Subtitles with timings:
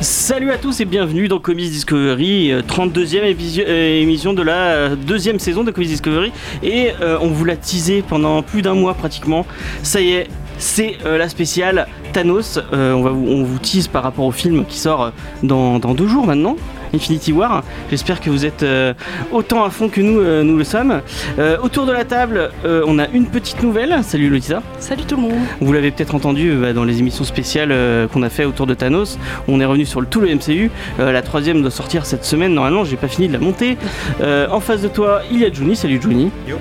[0.00, 4.52] Salut à tous et bienvenue dans Comics Discovery, euh, 32e épisio- euh, émission de la
[4.52, 6.32] euh, deuxième saison de Comics Discovery.
[6.62, 9.44] Et euh, on vous l'a teasé pendant plus d'un mois pratiquement.
[9.82, 12.60] Ça y est, c'est euh, la spéciale Thanos.
[12.72, 15.10] Euh, on, vous, on tease par rapport au film qui sort euh,
[15.42, 16.56] dans deux jours maintenant.
[16.94, 17.62] Infinity War.
[17.90, 18.94] J'espère que vous êtes euh,
[19.32, 21.00] autant à fond que nous, euh, nous le sommes.
[21.38, 23.96] Euh, autour de la table, euh, on a une petite nouvelle.
[24.02, 24.62] Salut Lotisa.
[24.78, 25.38] Salut tout le monde.
[25.60, 28.66] Vous l'avez peut-être entendu euh, bah, dans les émissions spéciales euh, qu'on a fait autour
[28.66, 29.18] de Thanos.
[29.48, 30.70] On est revenu sur le, tout le MCU.
[31.00, 32.54] Euh, la troisième doit sortir cette semaine.
[32.54, 33.76] Normalement, j'ai pas fini de la monter.
[34.20, 35.76] Euh, en face de toi, il y a Juni.
[35.76, 36.30] Salut Juni.
[36.48, 36.56] Yo.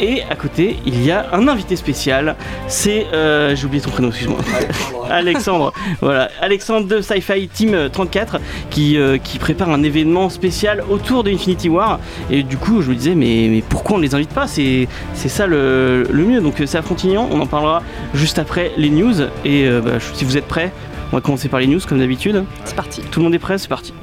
[0.00, 2.36] Et à côté, il y a un invité spécial.
[2.66, 3.06] C'est.
[3.12, 4.38] euh, j'ai oublié ton prénom, excuse-moi.
[5.10, 5.72] Alexandre.
[6.00, 8.38] voilà, Alexandre de Sci-Fi Team 34
[8.70, 11.98] qui, euh, qui prépare un événement spécial autour de Infinity War.
[12.30, 14.46] Et du coup, je me disais, mais, mais pourquoi on les invite pas?
[14.46, 16.40] C'est c'est ça le, le mieux.
[16.40, 17.28] Donc, euh, c'est à Frontignan.
[17.30, 17.82] On en parlera
[18.14, 19.20] juste après les news.
[19.44, 20.72] Et euh, bah, si vous êtes prêts,
[21.12, 22.44] on va commencer par les news comme d'habitude.
[22.64, 23.00] C'est parti.
[23.10, 23.56] Tout le monde est prêt?
[23.58, 23.94] C'est parti.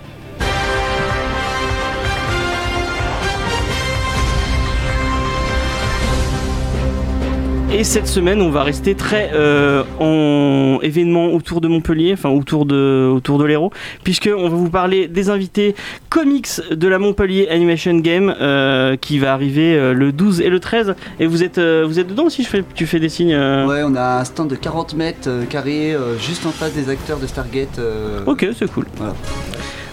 [7.72, 12.66] Et cette semaine, on va rester très euh, en événement autour de Montpellier, enfin autour
[12.66, 13.72] de, autour de l'Hérault,
[14.04, 15.76] puisque on va vous parler des invités
[16.10, 20.60] comics de la Montpellier Animation Game euh, qui va arriver euh, le 12 et le
[20.62, 20.96] 13.
[21.20, 23.82] Et vous êtes, vous êtes dedans aussi je fais, Tu fais des signes euh, Ouais,
[23.84, 27.80] on a un stand de 40 mètres carrés juste en face des acteurs de Stargate.
[27.80, 28.86] euh, Ok, c'est cool.
[28.96, 29.14] Voilà.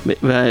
[0.06, 0.45] Mais, bah,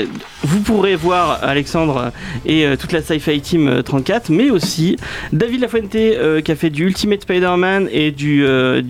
[0.44, 2.12] vous pourrez voir Alexandre
[2.46, 4.96] et euh, toute la Sci-Fi Team euh, 34, mais aussi
[5.34, 8.82] David Lafuente euh, qui a fait du Ultimate Spider-Man et du, euh,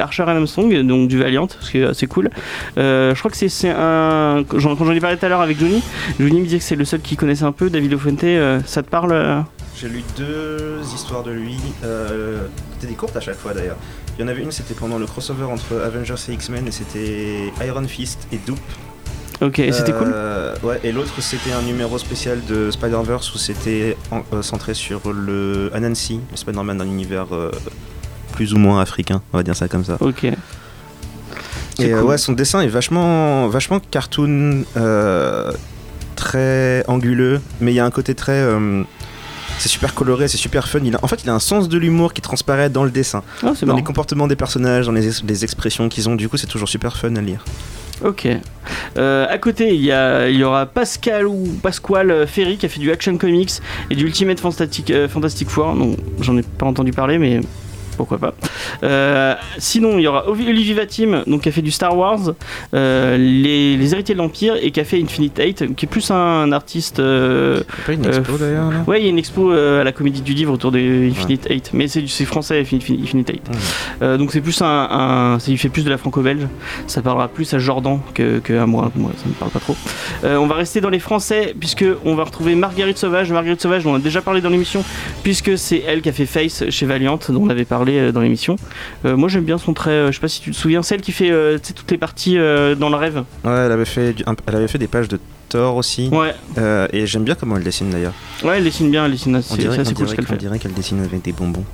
[0.00, 2.30] Archer and Armstrong, donc du Valiant, ce qui est assez cool.
[2.78, 4.44] Euh, je crois que c'est- c'est un.
[4.48, 5.82] Quand j'en ai parlé tout à l'heure avec Johnny,
[6.18, 7.70] Johnny me disait que c'est le seul qui connaissait un peu.
[7.70, 9.40] David Lafuente, euh, ça te parle euh
[9.78, 11.56] J'ai lu deux histoires de lui.
[11.84, 12.38] Euh,
[12.74, 13.76] c'était des courtes à chaque fois d'ailleurs.
[14.18, 17.52] Il y en avait une, c'était pendant le crossover entre Avengers et X-Men, et c'était
[17.66, 18.58] Iron Fist et Doop.
[19.42, 23.38] Ok, et c'était cool Euh, Ouais, et l'autre, c'était un numéro spécial de Spider-Verse où
[23.38, 23.96] c'était
[24.32, 27.50] euh, centré sur le Anansi, le Spider-Man d'un univers euh,
[28.32, 29.98] plus ou moins africain, on va dire ça comme ça.
[30.00, 30.24] Ok.
[30.24, 32.02] Et cool.
[32.04, 34.64] ouais, son dessin est vachement, vachement cartoon,
[36.16, 38.42] très anguleux, mais il y a un côté très.
[39.56, 40.80] Euh, c'est super coloré, c'est super fun.
[40.84, 43.22] Il a, en fait, il a un sens de l'humour qui transparaît dans le dessin,
[43.42, 43.78] Ah, dans marrant.
[43.78, 46.16] les comportements des personnages, dans les, ex- les expressions qu'ils ont.
[46.16, 47.44] Du coup, c'est toujours super fun à lire.
[48.04, 48.28] Ok.
[48.98, 52.68] Euh, à côté, il y, a, il y aura Pascal ou Pasquale Ferry qui a
[52.68, 53.52] fait du Action Comics
[53.90, 55.74] et du Ultimate Fantastic, euh, Fantastic Four.
[55.74, 57.40] Non, j'en ai pas entendu parler, mais
[57.96, 58.34] pourquoi pas.
[58.82, 62.20] Euh, sinon, il y aura Olivier Vatim, donc qui a fait du Star Wars,
[62.74, 66.10] euh, les, les Héritiers de l'Empire et qui a fait Infinite Eight, qui est plus
[66.10, 66.98] un artiste.
[67.00, 69.92] euh, pas une expo, d'ailleurs là Ouais, il y a une expo euh, à la
[69.92, 73.42] Comédie du Livre autour de Infinite Eight, mais c'est français Infin- Infinite Eight.
[74.02, 76.46] Euh, donc c'est plus un, un- il fait plus de la franco-belge.
[76.86, 78.90] Ça parlera plus à Jordan que, que à moi.
[78.96, 79.76] Moi, ça me parle pas trop.
[80.24, 83.30] Euh, on va rester dans les Français puisque on va retrouver Marguerite Sauvage.
[83.32, 84.84] Marguerite Sauvage, on en a déjà parlé dans l'émission
[85.22, 88.20] puisque c'est elle qui a fait Face chez Valiant, dont on avait parlé euh, dans
[88.20, 88.56] l'émission.
[89.04, 89.90] Euh, moi j'aime bien son trait.
[89.90, 91.32] euh, je sais pas si tu te souviens, celle qui fait
[91.74, 93.22] toutes les parties dans le rêve.
[93.44, 96.08] Ouais, elle avait, fait du- elle avait fait des pages de Thor aussi.
[96.10, 98.14] Ouais, Euh, et j'aime bien comment elle dessine d'ailleurs.
[98.44, 100.72] ouais, elle dessine bien, elle dessine assez, dirait, assez cool ce qu'elle on dirait qu'elle
[100.74, 101.64] dessine avec des bonbons.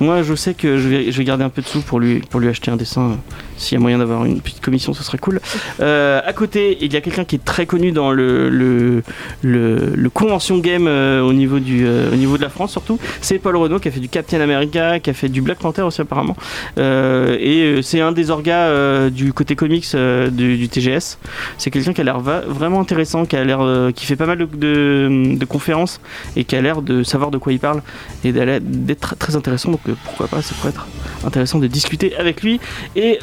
[0.00, 2.20] Moi, je sais que je vais, je vais garder un peu de sous pour lui,
[2.20, 3.18] pour lui acheter un dessin.
[3.56, 5.40] S'il y a moyen d'avoir une petite commission, ce serait cool.
[5.80, 10.58] Euh, à côté, il y a quelqu'un qui est très connu dans le, le, convention
[10.58, 12.98] game euh, au, niveau du, euh, au niveau de la France, surtout.
[13.20, 15.82] C'est Paul Renault qui a fait du Captain America, qui a fait du Black Panther
[15.82, 16.36] aussi, apparemment.
[16.76, 21.18] Et c'est un des orgas du côté comics du, TGS.
[21.58, 23.60] C'est quelqu'un qui a l'air vraiment intéressant, qui, a l'air,
[23.94, 26.00] qui fait pas mal de, conférences
[26.36, 27.82] et qui a l'air de savoir de quoi il parle
[28.24, 29.72] et d'être très, intéressant.
[29.72, 30.86] Donc pourquoi pas, ça pourrait être
[31.24, 32.60] intéressant de discuter avec lui.
[32.96, 33.18] Et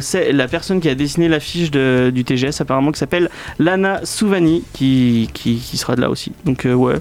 [0.00, 5.28] c'est la personne qui a dessiné l'affiche du TGS apparemment qui s'appelle Lana Souvani qui
[5.74, 6.32] sera de là aussi.
[6.44, 6.96] Donc euh, ouais.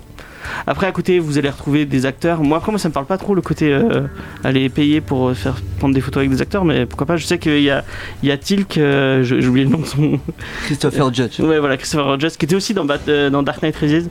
[0.67, 2.43] Après à côté vous allez retrouver des acteurs.
[2.43, 4.07] Moi après moi ça me parle pas trop le côté euh,
[4.43, 7.17] aller payer pour euh, faire prendre des photos avec des acteurs, mais pourquoi pas.
[7.17, 7.83] Je sais qu'il y a,
[8.23, 10.19] il y a Tilk, euh, j'ai oublié le nom de son,
[10.65, 11.39] Christopher Judge.
[11.39, 14.09] Ouais, voilà, Christopher Rogers, qui était aussi dans, euh, Dark Knight Rises.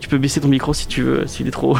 [0.00, 1.76] Tu peux baisser ton micro si tu veux, s'il est trop.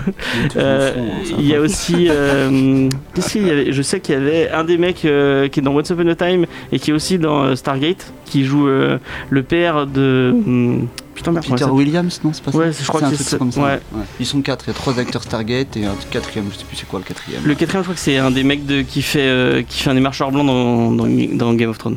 [0.57, 2.09] Il y a aussi.
[3.15, 5.75] qu'est-ce qu'il y avait Je sais qu'il y avait un des mecs qui est dans
[5.75, 10.33] Once Upon a Time et qui est aussi dans Stargate, qui joue le père de.
[10.33, 10.89] hum,
[11.21, 13.61] Putain, merde, Peter Williams, non, c'est pas ça Ouais, je crois que c'est- comme ça.
[13.63, 13.81] ouais.
[14.19, 16.77] Ils sont quatre, il y a trois acteurs Stargate et un quatrième, je sais plus
[16.77, 17.43] c'est quoi le quatrième.
[17.45, 19.91] Le quatrième, je crois que c'est un des mecs de, qui, fait, euh, qui fait
[19.91, 21.97] un des marcheurs blancs dans, dans, dans Game of Thrones.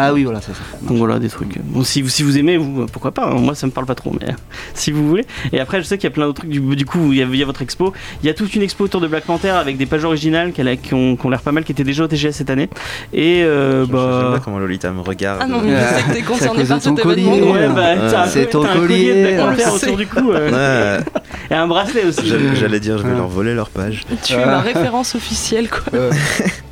[0.00, 0.60] Ah oui, voilà, c'est ça.
[0.82, 1.58] Donc voilà, des trucs.
[1.64, 3.26] Bon, si, vous- si vous aimez, vous, pourquoi pas.
[3.26, 3.34] hein.
[3.34, 4.28] Moi, ça me parle pas trop, mais
[4.74, 5.24] si vous voulez.
[5.52, 6.50] Et après, je sais qu'il y a plein d'autres trucs.
[6.50, 7.92] Du, du coup, il y, a, il y a votre expo.
[8.22, 10.62] Il y a toute une expo autour de Black Panther avec des pages originales qui,
[10.94, 12.68] ont, qui ont l'air pas mal, qui étaient déjà au TGS cette année.
[13.12, 14.40] Et euh, J'aime bien bah.
[14.44, 15.40] comment Lolita me regarde.
[15.42, 17.30] Ah non, mais je sais que t'es concerné par cet événement.
[17.32, 17.50] collier.
[17.50, 20.30] Ouais, bah, C'est ton t'as un collier collier, de Black Panther autour du cou.
[20.32, 21.04] euh, Ouais,
[21.50, 22.26] Et un bracelet aussi.
[22.28, 24.04] j'allais j'allais dire, je vais leur voler leur page.
[24.22, 25.82] Tu es la référence officielle, quoi.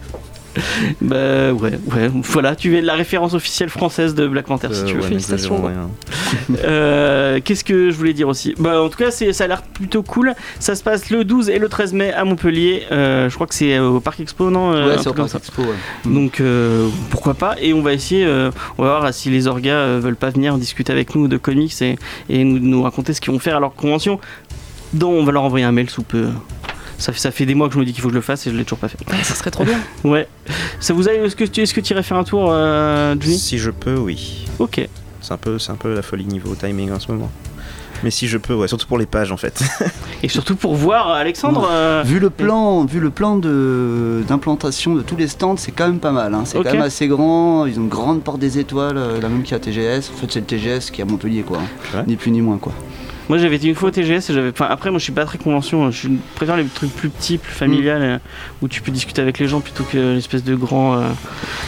[1.00, 2.10] Bah ouais, ouais.
[2.22, 5.00] Voilà, tu es la référence officielle française de Black Panther si Euh, tu veux.
[5.02, 5.62] ouais, félicitations.
[6.64, 8.54] Euh, Qu'est-ce que je voulais dire aussi?
[8.58, 10.34] Bah en tout cas ça a l'air plutôt cool.
[10.58, 12.82] Ça se passe le 12 et le 13 mai à Montpellier.
[12.92, 15.34] Euh, je crois que c'est au Parc Expo non Euh, Ouais, c'est au Parc.
[15.34, 15.68] Expo, ouais.
[16.04, 19.70] Donc euh, pourquoi pas Et on va essayer, euh, on va voir si les orgas
[19.74, 21.96] euh, veulent pas venir discuter avec nous de comics et,
[22.28, 24.18] et nous, nous raconter ce qu'ils vont faire à leur convention.
[24.92, 26.26] Donc on va leur envoyer un mail sous peu.
[26.98, 28.22] Ça fait, ça fait des mois que je me dis qu'il faut que je le
[28.22, 28.98] fasse et je l'ai toujours pas fait.
[29.22, 29.78] Ça serait trop bien.
[30.04, 30.26] Ouais.
[30.80, 33.38] Ça vous a Est-ce que tu est-ce que tu irais faire un tour, euh, Johnny?
[33.38, 34.46] Si je peux, oui.
[34.58, 34.86] Ok.
[35.20, 37.30] C'est un, peu, c'est un peu la folie niveau timing en ce moment.
[38.04, 39.60] Mais si je peux, ouais, surtout pour les pages en fait.
[40.22, 41.66] Et surtout pour voir Alexandre.
[41.70, 45.86] euh, Vu le plan, vu le plan de d'implantation de tous les stands, c'est quand
[45.86, 46.32] même pas mal.
[46.34, 46.42] hein.
[46.44, 47.66] C'est quand même assez grand.
[47.66, 50.10] Ils ont une grande porte des étoiles, euh, la même qu'il y a TGS.
[50.14, 51.58] En fait, c'est le TGS qui est à Montpellier, quoi.
[51.94, 52.04] Ouais.
[52.06, 52.72] Ni plus ni moins, quoi.
[53.28, 54.50] Moi j'avais été une fois au TGS et j'avais.
[54.50, 57.52] Enfin après moi je suis pas très convention, je préfère les trucs plus petits, plus
[57.52, 58.18] familiales, euh,
[58.62, 60.94] où tu peux discuter avec les gens plutôt que l'espèce de grand.
[60.96, 61.06] euh,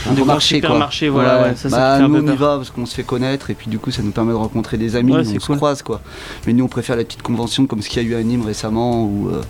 [0.09, 0.69] Un de grand marché, quoi.
[0.69, 1.43] supermarché, voilà.
[1.43, 1.49] Ouais.
[1.51, 3.51] ouais, ça, ça fait un nous, peu on y va parce qu'on se fait connaître
[3.51, 5.13] et puis du coup, ça nous permet de rencontrer des amis.
[5.13, 6.01] Ouais, on se croise, quoi.
[6.47, 8.45] Mais nous, on préfère les petites conventions comme ce qu'il y a eu à Nîmes
[8.47, 9.43] récemment ou, euh,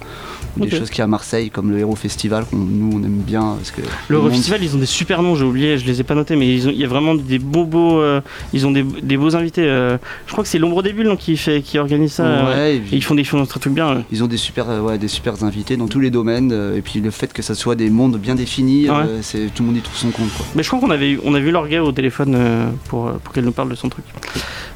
[0.57, 0.71] ou Ok.
[0.71, 2.45] des choses qu'il y a à Marseille, comme le Hero Festival.
[2.47, 5.35] qu'on- nous, on aime bien parce que Le monde- Festival, ils ont des super noms,
[5.37, 7.39] j'ai oublié, je les ai pas notés, mais ils ont- il y a vraiment des
[7.39, 8.21] beaux beaux, euh,
[8.53, 9.63] ils ont des, des beaux invités.
[9.65, 12.25] euh, je crois que c'est l'ombre des bulles non, qui fait, qui organise ça.
[12.27, 13.89] euh, Ouais, et et puis- ils font des choses très trucs bien.
[13.89, 14.01] euh.
[14.11, 16.81] Ils ont des super, euh, ouais, des super invités dans tous les domaines euh, et
[16.83, 18.97] puis le fait que ça soit des mondes bien définis, Ouais.
[18.97, 20.47] euh, c'est tout le monde y trouve son compte quoi.
[20.55, 23.33] Mais je crois qu'on avait, on a vu leur gars au téléphone euh, pour, pour
[23.35, 24.05] qu'elle nous parle de son truc.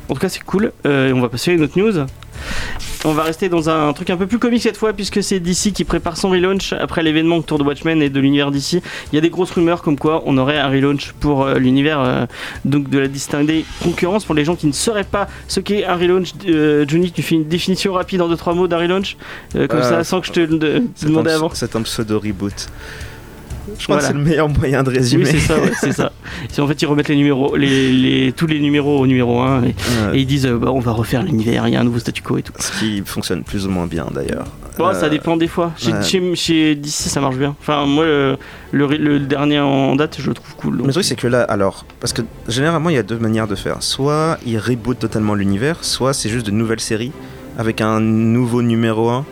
[0.09, 0.73] En tout cas, c'est cool.
[0.85, 1.93] Euh, on va passer à une autre news.
[3.05, 5.73] On va rester dans un truc un peu plus comique cette fois, puisque c'est DC
[5.73, 8.75] qui prépare son relaunch après l'événement autour de Watchmen et de l'univers DC.
[8.75, 12.01] Il y a des grosses rumeurs comme quoi on aurait un relaunch pour euh, l'univers,
[12.01, 12.27] euh,
[12.65, 15.97] donc de la distinguer concurrence pour les gens qui ne sauraient pas ce qu'est un
[15.97, 16.33] relaunch.
[16.47, 19.17] Euh, Johnny, tu fais une définition rapide en deux trois mots d'un relaunch,
[19.57, 20.59] euh, comme ça, sans que je te le
[21.03, 21.51] demande avant.
[21.53, 22.69] c'est un pseudo reboot.
[23.79, 24.01] Je crois Voilà.
[24.01, 25.25] que c'est le meilleur moyen de résumer.
[25.25, 26.13] Oui, c'est ça, ouais, c'est ça.
[26.59, 29.67] En fait ils remettent les numéros, les, les- tous les numéros au numéro 1 et,
[29.67, 29.75] Ouais.
[30.15, 32.23] et ils disent euh, bah, on va refaire l'univers, il y a un nouveau statu
[32.23, 32.53] quo et tout.
[32.59, 34.47] Ce qui fonctionne plus ou moins bien d'ailleurs.
[34.79, 35.73] Bon, Euh, ça dépend des fois.
[35.77, 36.03] Chez, ouais.
[36.03, 37.55] chez, chez DC ça marche bien.
[37.61, 38.39] Enfin moi le,
[38.73, 40.79] le, le dernier en date je le trouve cool.
[40.79, 40.87] donc.
[40.87, 43.55] Le truc c'est que là, alors, parce que généralement il y a deux manières de
[43.55, 43.77] faire.
[43.83, 47.13] Soit ils rebootent totalement l'univers, soit c'est juste de nouvelles séries
[47.59, 49.25] avec un nouveau numéro 1.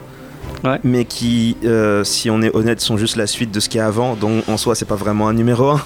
[0.84, 3.80] Mais qui, euh, si on est honnête, sont juste la suite de ce qu'il y
[3.80, 5.80] a avant, donc en soi c'est pas vraiment un numéro 1.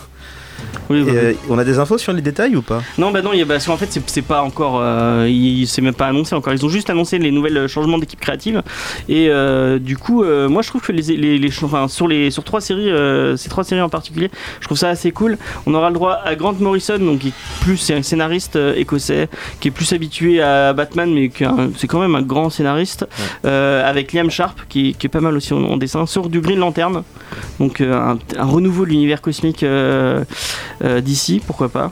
[0.90, 2.82] Oui, euh, on a des infos sur les détails ou pas?
[2.98, 4.78] Non, bah non, y a- parce qu'en fait, c'est- pas encore.
[4.80, 5.28] Euh,
[5.66, 6.52] c'est même pas annoncé encore.
[6.52, 8.62] Ils ont juste annoncé les nouvelles euh, changements d'équipe créative.
[9.08, 12.06] Et euh, du coup, euh, moi, je trouve que les, les, les ch- enfin, sur,
[12.06, 14.30] les, sur trois séries, euh, ces trois séries en particulier,
[14.60, 15.38] je trouve ça assez cool.
[15.66, 18.74] On aura le droit à Grant Morrison, donc qui est plus c'est un scénariste euh,
[18.76, 19.28] écossais,
[19.60, 21.30] qui est plus habitué à Batman, mais
[21.76, 23.06] c'est quand même un grand scénariste.
[23.46, 26.28] Euh, avec Liam Sharp, qui, est- qui est pas mal aussi en, en dessin, sur
[26.28, 27.02] du Green Lantern.
[27.58, 30.24] Donc euh, un, un renouveau de l'univers cosmique euh, euh,
[31.00, 31.90] d'ici, pourquoi pas.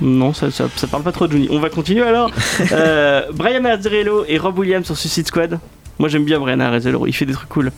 [0.00, 1.48] Non, ça, ça, ça parle pas trop de Johnny.
[1.50, 2.30] On va continuer alors.
[2.72, 5.58] Euh, Brian Azzarello et Rob Williams sur Suicide Squad.
[5.98, 7.72] Moi j'aime bien Brian Azzarello, il fait des trucs cool.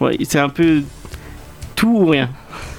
[0.00, 0.82] Ouais, c'est un peu
[1.74, 2.30] tout ou rien.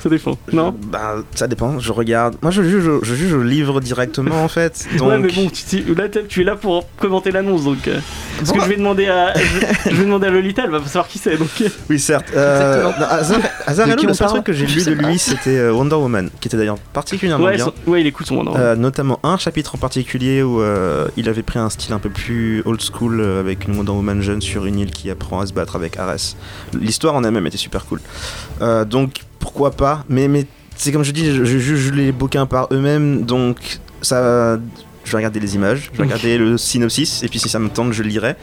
[0.01, 0.37] Ça dépend.
[0.53, 2.35] Non Bah, ça dépend, je regarde.
[2.41, 4.87] Moi je juge, je juge au livre directement en fait.
[4.97, 5.09] Donc...
[5.09, 7.87] Ouais, mais bon, tu, tu- là tu es là pour commenter l'annonce donc.
[7.87, 7.99] euh,
[8.37, 11.07] parce que je vais demander à, je, je vais demander à Lolita, elle va savoir
[11.07, 11.49] qui c'est donc.
[11.89, 12.27] Oui, certes.
[12.35, 15.95] Euh, non, Azar- Azarello, le seul truc que j'ai lu de lui, c'était euh, Wonder
[15.95, 17.65] Woman, qui était d'ailleurs particulièrement Ouais, bien.
[17.85, 18.65] son- ouais, il écoute son Wonder Woman.
[18.65, 22.09] Euh, notamment un chapitre en particulier où euh, il avait pris un style un peu
[22.09, 25.45] plus old school euh, avec une Wonder Woman jeune sur une île qui apprend à
[25.45, 26.35] se battre avec Ares.
[26.79, 27.99] L'histoire en elle-même était super cool.
[28.61, 32.45] Euh, donc pourquoi pas, mais, mais c'est comme je dis, je, je juge les bouquins
[32.45, 34.57] par eux-mêmes, donc ça,
[35.03, 37.69] je vais regarder les images, je vais regarder le synopsis et puis si ça me
[37.69, 38.35] tente, je lirai.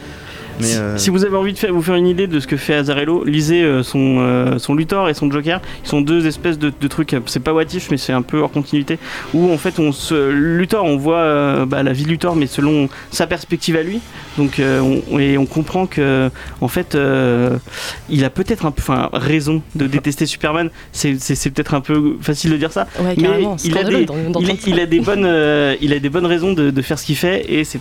[0.60, 2.46] Mais, si, euh, si vous avez envie de faire, vous faire une idée de ce
[2.46, 5.60] que fait Azarello, lisez euh, son, euh, son Luthor et son Joker.
[5.84, 8.38] Ils sont deux espèces de, de trucs, c'est pas what if, mais c'est un peu
[8.40, 8.98] hors continuité.
[9.34, 12.46] Où en fait, on se, Luthor, on voit euh, bah, la vie de Luthor, mais
[12.46, 14.00] selon sa perspective à lui.
[14.38, 17.56] Donc, euh, on, et on comprend que, en fait, euh,
[18.08, 18.82] il a peut-être un peu
[19.12, 20.70] raison de détester Superman.
[20.92, 21.14] C'est
[21.52, 22.86] peut-être un peu facile de dire ça.
[22.98, 23.56] Ouais, Mais carrément.
[23.64, 24.06] il a des-
[24.66, 27.16] Il, a des bonnes, euh, il a des bonnes raisons de, de faire ce qu'il
[27.16, 27.80] fait et c'est-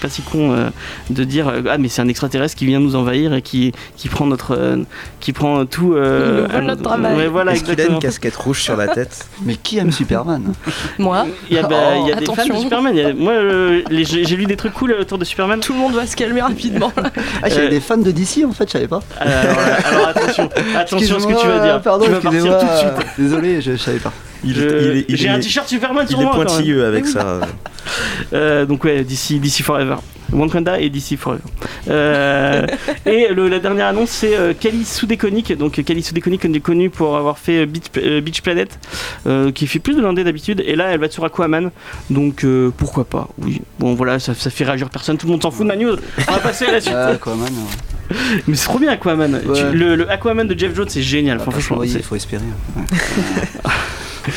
[0.00, 0.68] pas si con euh,
[1.10, 4.26] de dire ah mais c'est un extraterrestre qui vient nous envahir et qui, qui prend
[4.26, 4.76] notre euh,
[5.20, 7.16] qui prend tout euh, Il notre travail.
[7.16, 10.52] Ouais, voilà Est-ce qu'il a une casquette rouge sur la tête Mais qui aime Superman
[10.98, 12.60] Moi, Il y a, bah, il y a des fans de Attention.
[12.62, 12.92] Superman.
[12.94, 15.60] il y a- moi, euh, les- j'ai j'ai lu des trucs cool autour de Superman.
[15.60, 16.92] tout le monde va se calmer rapidement.
[17.42, 19.00] Ah, j'avais Euh, des fans de DC en fait, je savais pas.
[19.18, 19.34] Alors,
[19.84, 21.80] alors, attention, attention à ce que tu vas dire.
[21.82, 23.06] Pardon, tu vas partir tout de suite.
[23.18, 24.12] Désolé, je, je savais pas.
[24.44, 26.32] Il, Je- il est- il J'ai est- un t-shirt Superman il sur est moi.
[26.32, 26.46] quand même.
[26.48, 27.40] pointilleux avec ça.
[28.32, 29.96] Euh, donc ouais, d'ici d'ici Forever.
[30.32, 31.40] Wakanda et DC Forever.
[31.88, 32.66] Euh,
[33.06, 35.56] et le- la dernière annonce, c'est euh, Kali Soudekonic.
[35.56, 38.78] Donc Kali Soudekonic, on est connu pour avoir fait euh, Beach, euh, Beach Planet,
[39.54, 40.62] qui fait plus de l'indé d'habitude.
[40.66, 41.70] Et là, elle va être sur Aquaman.
[42.10, 42.44] Donc
[42.76, 43.28] pourquoi pas?
[43.38, 43.60] Oui.
[43.78, 45.16] Bon voilà, ça, ça fait réagir personne.
[45.18, 45.96] Tout le monde s'en fout de ma news.
[46.28, 46.94] On va passer à la suite.
[46.94, 47.48] Aquaman.
[47.48, 48.16] ouais.
[48.48, 49.34] Mais c'est trop bien Aquaman.
[49.46, 49.70] Ouais.
[49.70, 51.38] Tu- le, le Aquaman de Jeff Jones, c'est génial.
[51.40, 52.42] Enfin, franchement, il faut espérer.
[52.76, 52.82] Ouais.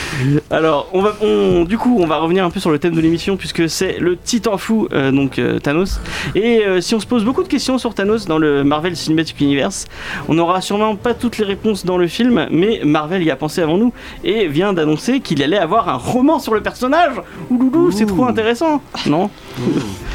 [0.51, 3.01] Alors, on va, on- du coup, on va revenir un peu sur le thème de
[3.01, 6.00] l'émission puisque c'est le titan fou, euh, donc euh, Thanos.
[6.35, 9.39] Et euh, si on se pose beaucoup de questions sur Thanos dans le Marvel Cinematic
[9.41, 9.85] Universe,
[10.27, 13.62] on n'aura sûrement pas toutes les réponses dans le film, mais Marvel y a pensé
[13.62, 17.13] avant nous et vient d'annoncer qu'il allait avoir un roman sur le personnage.
[17.50, 19.29] Ouloulou, c'est trop intéressant, non?
[19.59, 19.62] Ouh,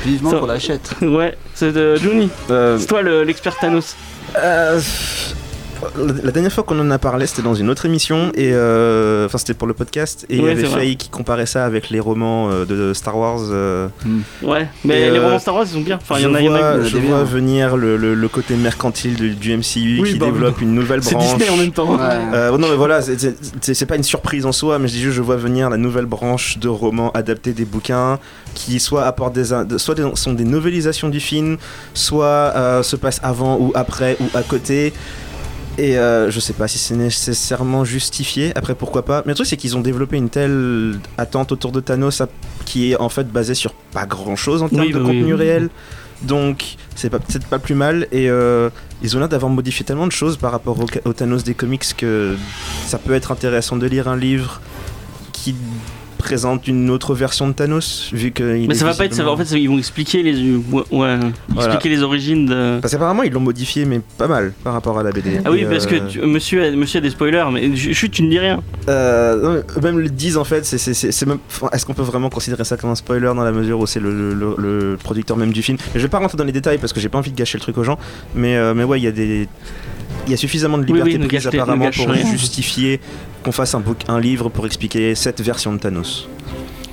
[0.04, 0.94] Vivement qu'on l'achète.
[1.02, 3.97] Ouais, c'est euh, Johnny, c'est toi le- l'expert Thanos.
[4.37, 4.78] Euh,
[6.25, 9.38] la dernière fois qu'on en a parlé, c'était dans une autre émission, et euh, enfin
[9.38, 10.68] c'était pour le podcast, et il Ouais, y avait c'est.
[10.75, 13.40] Faye qui comparait ça avec les romans euh, de Star Wars.
[13.50, 13.88] euh,
[14.42, 15.97] Ouais, mais les romans Star Wars ils sont bien.
[15.97, 18.14] Enfin, il y en je a, il y en a je vois venir le, le-
[18.14, 21.37] le côté mercantile du, du MCU Oui, qui bah, développe une nouvelle c'est branche.
[21.37, 21.92] Disney en même temps.
[21.94, 22.00] Ouais.
[22.35, 24.94] Euh, non mais voilà, c'est- c'est c'est- c'est pas une surprise en soi, mais je
[24.94, 28.18] dis juste je vois venir la nouvelle branche de romans adaptés des bouquins
[28.54, 29.44] qui soit apportent des,
[29.78, 31.56] soit des- sont des novélisations du film,
[31.94, 34.92] soit euh, se passent avant ou après ou à côté.
[35.78, 39.23] Et euh, je sais pas si c'est nécessairement justifié, après pourquoi pas.
[39.25, 42.28] Mais le truc c'est qu'ils ont développé une telle attente autour de Thanos à-
[42.64, 45.35] qui est en fait basée sur pas grand chose en termes Oui, de bah contenu
[45.35, 45.38] oui.
[45.38, 45.70] réel.
[46.23, 48.08] Donc c'est peut-être pas plus mal.
[48.11, 48.70] Et euh,
[49.02, 52.35] ils ont l'air d'avoir modifié tellement de choses par rapport au Thanos des comics que
[52.87, 54.61] ça peut être intéressant de lire un livre
[55.32, 55.54] qui
[56.28, 58.42] présente une autre version de Thanos, vu que.
[58.42, 59.25] Mais est ça va pas être ça.
[59.25, 61.18] va- En fait, ils vont expliquer les, ouais, ouais,
[61.49, 61.73] Voilà.
[61.75, 62.78] expliquer les origines de.
[62.82, 65.40] Parce qu'apparemment ils l'ont modifié, mais pas mal par rapport à la BD.
[65.44, 68.23] Ah oui, parce euh, que tu- monsieur, a, monsieur a des spoilers, mais chut, tu
[68.23, 68.62] ne dis rien.
[68.90, 71.38] euh, non, mais même le disent en fait, c'est, c'est même,
[71.73, 74.12] est-ce qu'on peut vraiment considérer ça comme un spoiler dans la mesure où c'est le,
[74.35, 75.78] le- producteur même du film?
[75.94, 77.62] Je vais pas rentrer dans les détails parce que j'ai pas envie de gâcher le
[77.62, 77.99] truc aux gens,
[78.35, 79.49] mais, euh, mais ouais, il y a des.
[80.28, 82.30] Il y a suffisamment de Oui, liberté oui, ne prise ne apparemment pour rien.
[82.30, 83.00] justifier
[83.42, 86.28] qu'on fasse un, book, un livre pour expliquer cette version de Thanos.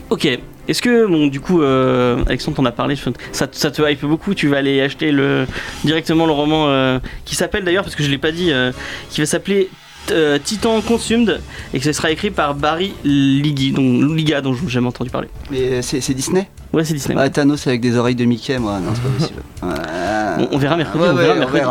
[0.10, 0.26] Ok.
[0.70, 2.96] Est-ce que, bon, du coup, euh, Alexandre t'en a parlé,
[3.34, 5.46] ça, ça te hype beaucoup, tu vas aller acheter le,
[5.84, 8.72] directement le roman euh, qui s'appelle d'ailleurs, parce que je l'ai pas dit, euh,
[9.12, 9.70] qui va s'appeler
[10.12, 11.42] euh, Titan Consumed,
[11.74, 15.28] et que ce sera écrit par Barry Liggy, dont, Liga, dont j'ai jamais entendu parler.
[15.52, 16.48] Mais c'est c'est Disney?
[16.74, 17.16] Ouais, c'est Disney.
[17.20, 19.42] Ah, Thanos avec des oreilles de Mickey, moi, non, c'est pas possible.
[19.62, 21.64] On- on verra mercredi, Ouais, on verra mercredi.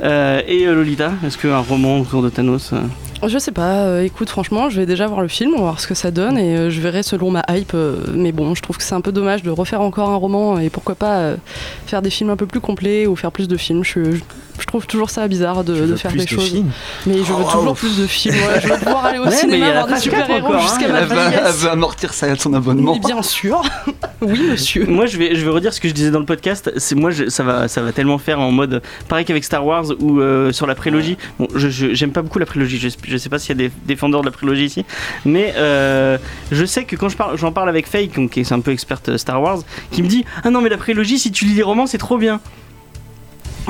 [0.00, 2.82] Euh, et euh, Lolita, est-ce qu'un roman autour de Thanos euh,
[3.26, 5.94] Je sais pas, écoute, franchement, je vais déjà voir le film, on voir ce que
[5.94, 7.74] ça donne et je verrai selon ma hype.
[8.14, 10.70] mais bon, je trouve que c'est un peu dommage de refaire encore un roman et
[10.70, 11.34] pourquoi pas
[11.86, 13.82] faire des films un peu plus complets ou faire plus de films.
[14.60, 16.50] Je trouve toujours ça bizarre de, faire plus des de choses.
[16.50, 16.70] films
[17.06, 17.74] Mais je veux Oh, toujours wow.
[17.74, 18.34] plus de films.
[18.34, 18.60] ouais.
[18.62, 20.52] je veux pouvoir aller au Ouais, mais il y cinéma a voir des 13 super-héros
[20.52, 20.60] hein.
[20.60, 22.94] jusqu'à ma veut, elle veut amortir sa- son abonnement.
[22.94, 23.62] Mais bien sûr.
[24.20, 24.86] oui, monsieur.
[24.86, 26.72] Moi, je vais, je vais redire ce que je disais dans le podcast.
[26.76, 29.84] C'est moi, je- ça va, ça va tellement faire en mode pareil qu'avec Star Wars
[30.00, 31.16] ou euh, sur la prélogie.
[31.38, 32.78] Bon, je, je- j'aime pas beaucoup la prélogie.
[32.78, 34.84] Je, je sais pas s'il y a des défendeurs de la prélogie ici,
[35.24, 36.18] mais euh,
[36.50, 39.16] je sais que quand je parle, j'en parle avec Faye, qui est un peu experte
[39.16, 39.58] Star Wars,
[39.90, 42.18] qui me dit ah non mais la prélogie, si tu lis les romans, c'est trop
[42.18, 42.40] bien.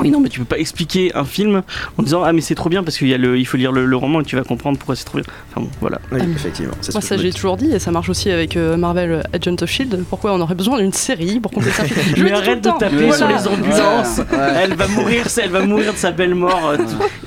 [0.01, 1.61] Oui non mais tu peux pas expliquer un film
[1.97, 3.71] en disant ah mais c'est trop bien parce qu'il y a le, il faut lire
[3.71, 5.25] le, le roman et tu vas comprendre pourquoi c'est trop bien.
[5.51, 5.99] Enfin bon voilà.
[6.11, 6.73] Oui, Ah, effectivement.
[6.93, 10.03] Moi, ça, j'ai toujours dit, et ça marche aussi avec euh, Marvel Agent of Shield.
[10.09, 11.83] Pourquoi on aurait besoin d'une série pour compter ça?
[12.15, 13.13] Je mais arrête de taper Voilà.
[13.17, 14.17] sur les ambulances.
[14.31, 14.53] Ouais, ouais.
[14.63, 16.69] Elle va mourir, c'est- elle va mourir de sa belle mort.
[16.73, 16.77] euh,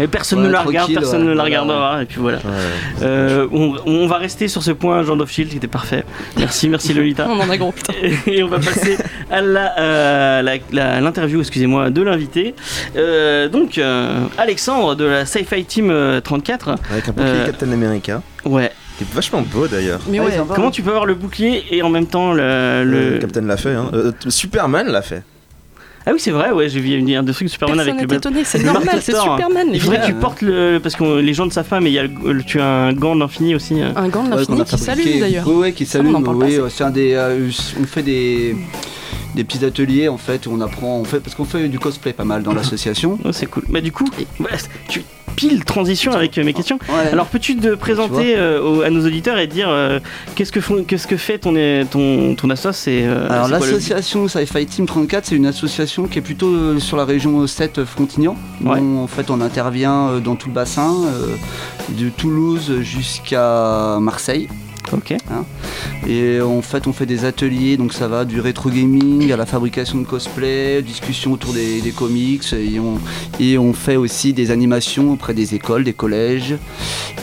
[0.01, 1.29] Et personne Ouais, ne la regarde, personne ouais.
[1.29, 2.03] ne la regardera.
[2.03, 2.39] Et puis voilà.
[2.39, 2.43] Ouais.
[3.03, 6.05] Euh, on, on va rester sur ce point, Jean of Shield, qui était parfait.
[6.39, 7.27] Merci, merci Lolita.
[7.31, 7.93] On en a gros, putain.
[8.27, 8.97] Et on va passer
[9.31, 12.55] à la, euh, la- la- l'interview, excusez-moi, de l'invité.
[12.97, 16.77] Euh, donc, euh, Alexandre de la Sci-Fi Team euh, 34.
[16.91, 18.71] Avec un bouclier Euh, Captain America, Ouais.
[18.99, 20.01] qui est vachement beau d'ailleurs.
[20.09, 20.33] Mais ouais.
[20.55, 22.85] Comment tu peux avoir le bouclier et en même temps le.
[22.85, 23.91] le- Captain l'a fait, hein.
[23.95, 25.23] Euh, Superman l'a fait.
[26.05, 28.59] Ah oui, c'est vrai, ouais, j'ai vu une- de Superman Personne avec le étonné, c'est
[28.65, 29.37] normal, c'est Castor.
[29.37, 29.69] Superman.
[29.73, 30.81] Il faudrait que tu portes le.
[30.83, 32.67] Parce que les gens ne savent pas, mais il y a le- le- tu as
[32.67, 33.81] un gant d'infini aussi.
[33.81, 33.93] hein.
[33.95, 35.45] Un gant de Ouais, qui s'allume d'ailleurs.
[35.47, 36.17] Oui, ouais, qui s'allume.
[36.17, 37.13] oui, euh, c'est un des.
[37.15, 37.49] euh,
[37.81, 38.57] on fait des
[39.35, 42.13] des petits ateliers en fait où on apprend on fait parce qu'on fait du cosplay
[42.13, 43.19] pas mal dans l'association.
[43.25, 43.65] Oh, c'est cool.
[43.69, 44.07] Bah, du coup,
[44.89, 45.05] tu
[45.37, 46.79] pile transition avec euh, mes questions.
[46.89, 47.11] Ouais.
[47.13, 49.99] Alors, peux-tu te présenter euh, à nos auditeurs et dire euh,
[50.35, 51.55] qu'est-ce que font, qu'est-ce que fait ton
[51.91, 56.23] ton ton assos et euh, Alors l'association Sci-Fi Team 34, c'est une association qui est
[56.23, 58.37] plutôt sur la région 7 Frontignan.
[58.65, 58.79] Ouais.
[58.79, 60.95] En fait, on intervient dans tout le bassin,
[61.89, 64.49] de Toulouse jusqu'à Marseille.
[64.93, 65.15] Ok.
[66.07, 69.47] Et en fait, on fait des ateliers, donc ça va du rétro gaming à la
[69.47, 72.99] fabrication de cosplay, discussion autour des, des comics, et on,
[73.41, 76.57] et on fait aussi des animations auprès des écoles, des collèges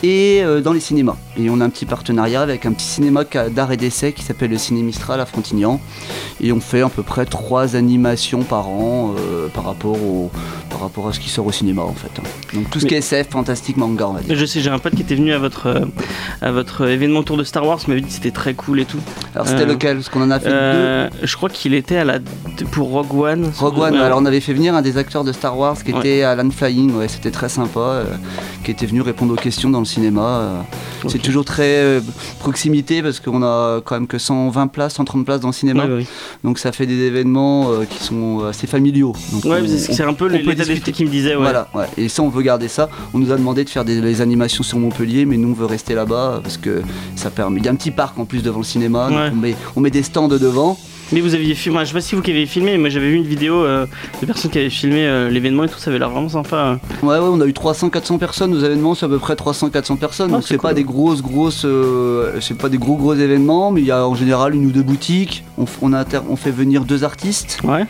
[0.03, 1.17] et euh, dans les cinémas.
[1.37, 3.23] Et on a un petit partenariat avec un petit cinéma
[3.53, 5.79] d'art et d'essai qui s'appelle le Ciné Mistral à Frontignan.
[6.41, 10.31] Et on fait à peu près trois animations par an euh, par, rapport au,
[10.69, 12.09] par rapport à ce qui sort au cinéma en fait.
[12.55, 14.35] Donc tout ce Mais- qui est SF, fantastique, manga, on va dire.
[14.35, 15.85] Je sais, j'ai un pote qui était venu à votre, euh,
[16.41, 18.85] à votre événement autour de Star Wars, il m'avait dit que c'était très cool et
[18.85, 18.99] tout.
[19.35, 20.55] Alors c'était Euh, lequel Parce qu'on en a fait deux.
[20.55, 22.19] Euh, je crois qu'il était à la
[22.71, 23.51] pour Rogue One.
[23.57, 25.99] Rogue One, alors on avait fait venir un des acteurs de Star Wars qui Ouais.
[25.99, 28.03] était Alan Flying, ouais, c'était très sympa, euh,
[28.63, 30.65] qui était venu répondre aux questions dans le cinéma.
[31.07, 32.01] C'est toujours très
[32.39, 35.95] proximité parce qu'on a quand même que 120 places, 130 places dans le cinéma, Ouais,
[35.97, 36.07] ouais,
[36.43, 39.13] donc ça fait des événements qui sont assez familiaux.
[39.31, 39.65] Donc ouais.
[39.67, 41.35] c'est un peu peut l'état d'esprit qu'il me disait.
[41.35, 42.89] Voilà, et ça on veut garder ça.
[43.13, 45.65] On nous a demandé de faire des, les animations sur Montpellier, mais nous on veut
[45.65, 46.81] rester là-bas parce que
[47.15, 49.29] ça Il y a un petit parc en plus devant le cinéma, Ouais.
[49.31, 50.77] on, met, on met des stands devant.
[51.11, 53.09] Mais vous aviez filmé, je sais pas si vous qui avez filmé, mais moi j'avais
[53.09, 53.87] vu une vidéo euh,
[54.21, 56.57] de personnes qui avaient filmé euh, l'événement et tout, ça avait l'air vraiment sympa.
[56.57, 56.79] hein.
[57.01, 60.29] Ouais, ouais, on a eu 300-400 personnes aux événements, c'est à peu près 300-400 personnes.
[60.29, 60.69] Ah, donc c'est cool.
[60.69, 64.05] pas des grosses, grosses, euh, c'est pas des gros, gros événements, mais il y a
[64.07, 65.43] en général une ou deux boutiques.
[65.57, 67.87] On, on fait venir deux artistes Ouais.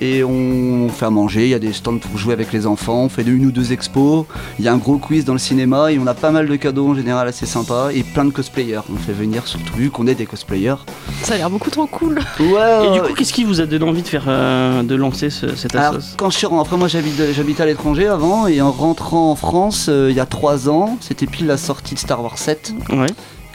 [0.00, 1.44] Et on, fait à manger.
[1.44, 3.04] Il y a des stands pour jouer avec les enfants.
[3.04, 4.24] On fait une ou deux expos.
[4.58, 6.56] Il y a un gros quiz dans le cinéma et on a pas mal de
[6.56, 8.80] cadeaux en général assez sympas et plein de cosplayers.
[8.92, 10.76] On fait venir surtout vu qu'on est des cosplayers.
[11.22, 12.18] Ça a l'air beaucoup trop cool.
[12.40, 12.86] Ouais.
[12.86, 15.54] Et du coup, qu'est-ce qui vous a donné envie de faire, euh, de lancer ce,
[15.56, 16.14] cette Alors, assos?
[16.16, 19.36] quand je suis rentré, après moi j'habite- j'habitais à l'étranger avant et en rentrant en
[19.36, 22.74] France euh, il y a trois ans, c'était pile la sortie de Star Wars 7.
[22.90, 23.06] Ouais.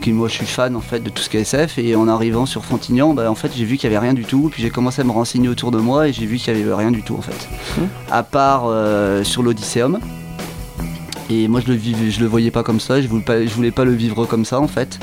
[0.08, 2.46] Moi je suis fan en fait de tout ce qui est SF et en arrivant
[2.46, 4.50] sur Frontignan, bah, en fait j'ai vu qu'il y avait rien du tout.
[4.52, 6.74] Puis j'ai commencé à me renseigner autour de moi et j'ai vu qu'il y avait
[6.74, 7.48] rien du tout en fait.
[7.78, 7.84] Mmh.
[8.10, 10.00] À part euh, sur l'Odysseum.
[11.30, 13.54] Et moi je le vivais, je le voyais pas comme ça, je voulais pas, je
[13.54, 15.00] voulais pas le vivre comme ça en fait.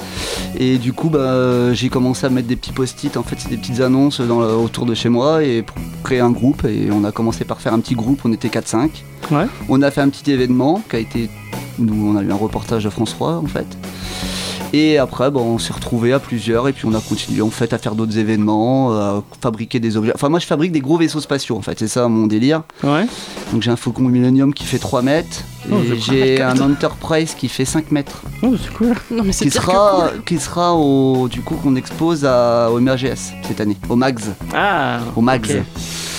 [0.59, 3.57] Et du coup bah, j'ai commencé à mettre des petits post-it, en fait c'est des
[3.57, 7.13] petites annonces dans autour de chez moi et pour créer un groupe et on a
[7.13, 8.91] commencé par faire un petit groupe, on était 4-5.
[9.31, 9.47] Ouais.
[9.69, 11.31] On a fait un petit événement qui a été.
[11.79, 13.67] Nous, on a eu un reportage de France 3 en fait.
[14.73, 17.73] Et après, bon, on s'est retrouvés à plusieurs et puis on a continué en fait
[17.73, 20.13] à faire d'autres événements, à fabriquer des objets.
[20.15, 22.63] Enfin, moi je fabrique des gros vaisseaux spatiaux en fait, c'est ça mon délire.
[22.85, 23.07] Ouais.
[23.53, 27.65] Donc j'ai un Faucon Millennium qui fait 3 mètres Oh, j'ai un Enterprise qui fait
[27.65, 28.23] 5 mètres.
[28.43, 28.95] Oh, c'est cool.
[29.11, 30.25] Non mais c'est Qui sera, cool.
[30.25, 34.31] qui sera au, du coup qu'on expose à, au MRGS cette année, au MAGS.
[34.55, 35.01] Ah.
[35.17, 35.51] Au MAGS.
[35.51, 35.63] ok.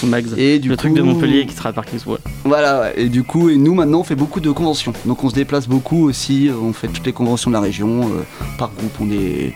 [0.03, 0.27] Au Mags.
[0.37, 2.17] Et du le truc de Montpellier qui sera à Parc Expo.
[2.45, 2.93] Voilà, ouais.
[2.95, 4.93] et du coup, et nous maintenant on fait beaucoup de conventions.
[5.05, 8.23] Donc on se déplace beaucoup aussi, on fait toutes les conventions de la région, euh,
[8.57, 8.93] par groupe.
[9.01, 9.53] On, est,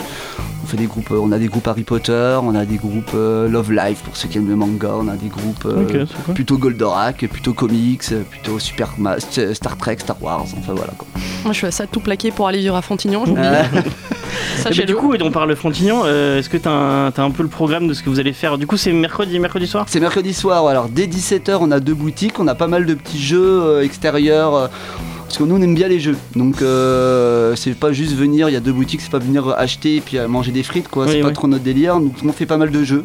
[0.63, 3.11] on fait des groupes, euh, on a des groupes Harry Potter, on a des groupes
[3.15, 6.57] euh, Love Life pour ceux qui aiment le manga, on a des groupes euh, plutôt
[6.57, 8.95] Goldorak, plutôt comics, plutôt Super
[9.53, 11.07] Star Trek, Star Wars, enfin voilà quoi.
[11.43, 13.41] Moi je suis à ça tout plaquer pour aller vivre à Fontignan, j'oublie.
[13.43, 13.63] Euh,
[14.69, 17.23] Eh ben, du coup, et on parle de Frontignan, euh, est-ce que t'as un, t'as
[17.23, 18.57] un peu le programme de ce que vous allez faire?
[18.57, 19.85] Du coup, c'est mercredi, mercredi soir?
[19.89, 22.93] C'est mercredi soir, alors dès 17h on a deux boutiques, on a pas mal de
[22.93, 24.69] petits jeux euh, extérieurs.
[25.33, 28.53] Parce que nous on aime bien les jeux, donc euh, c'est pas juste venir, il
[28.53, 31.13] y a deux boutiques, c'est pas venir acheter et puis manger des frites quoi, Oui,
[31.13, 33.01] c'est pas trop notre délire, donc on fait pas mal de jeux.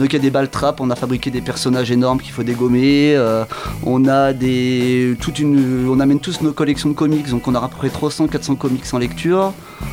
[0.00, 2.42] Donc il y a des balles trappes, on a fabriqué des personnages énormes qu'il faut
[2.42, 3.44] dégommer, euh,
[3.84, 5.14] on a des.
[5.20, 5.88] toute une.
[5.88, 8.82] on amène tous nos collections de comics, donc on a à peu près 300-400 comics
[8.92, 9.52] en lecture.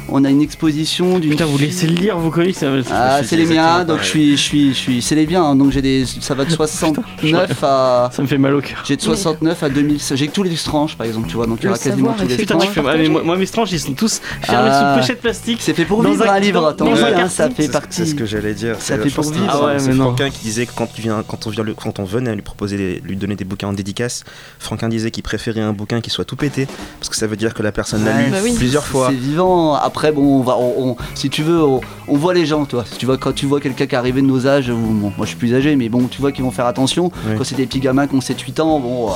[0.10, 1.30] On a une exposition d'une.
[1.32, 4.32] Putain, vous laissez lire vos comics ça me- Ah, c'est les miens, donc je suis,
[4.36, 6.50] je suis, je suis, c'est les biens, hein, donc j'ai des, ça va de
[7.22, 8.84] 69 à, Ça me fait mal au cœur.
[8.88, 11.60] j'ai de 69 à 2000, j'ai que tous les stranges par exemple, tu vois, donc
[11.68, 12.82] il y Le aura quasiment tous les Putain, tu fais.
[12.88, 14.94] ah, mais moi, moi, mes stranges, ils sont tous fermés Ah.
[14.96, 15.60] sous pochette plastique.
[15.62, 16.96] C'est fait pour Dans vivre un- un livre, attends,
[17.30, 17.98] ça fait partie.
[17.98, 18.76] C'est ce que j'allais dire.
[18.76, 19.46] Ça C'est- fait pour que vivre.
[19.52, 19.92] c'est- Ah ouais, c'est.
[19.94, 23.02] Franquin qui disait que quand, on vient le- quand on venait à lui proposer, des-
[23.04, 24.24] lui donner des bouquins en dédicace,
[24.60, 26.68] Franquin disait qu'il préférait un bouquin qui soit tout pété,
[27.00, 28.54] parce que ça veut dire que la personne l'a lu bah oui.
[28.56, 29.08] plusieurs fois.
[29.10, 29.76] C'est vivant.
[29.76, 31.82] Après, bon, on va, on, on- si tu veux, on,
[32.18, 32.84] voit les gens, toi.
[32.90, 35.12] Si tu vois, quand tu vois quelqu'un qui est arrivé de nos âges, ou, bon,
[35.18, 37.12] moi je suis plus âgé, mais bon, tu vois qu'ils vont faire attention.
[37.28, 37.36] Oui.
[37.38, 39.14] Quand c'est des petits gamins qui ont 7-8 ans, bon, euh,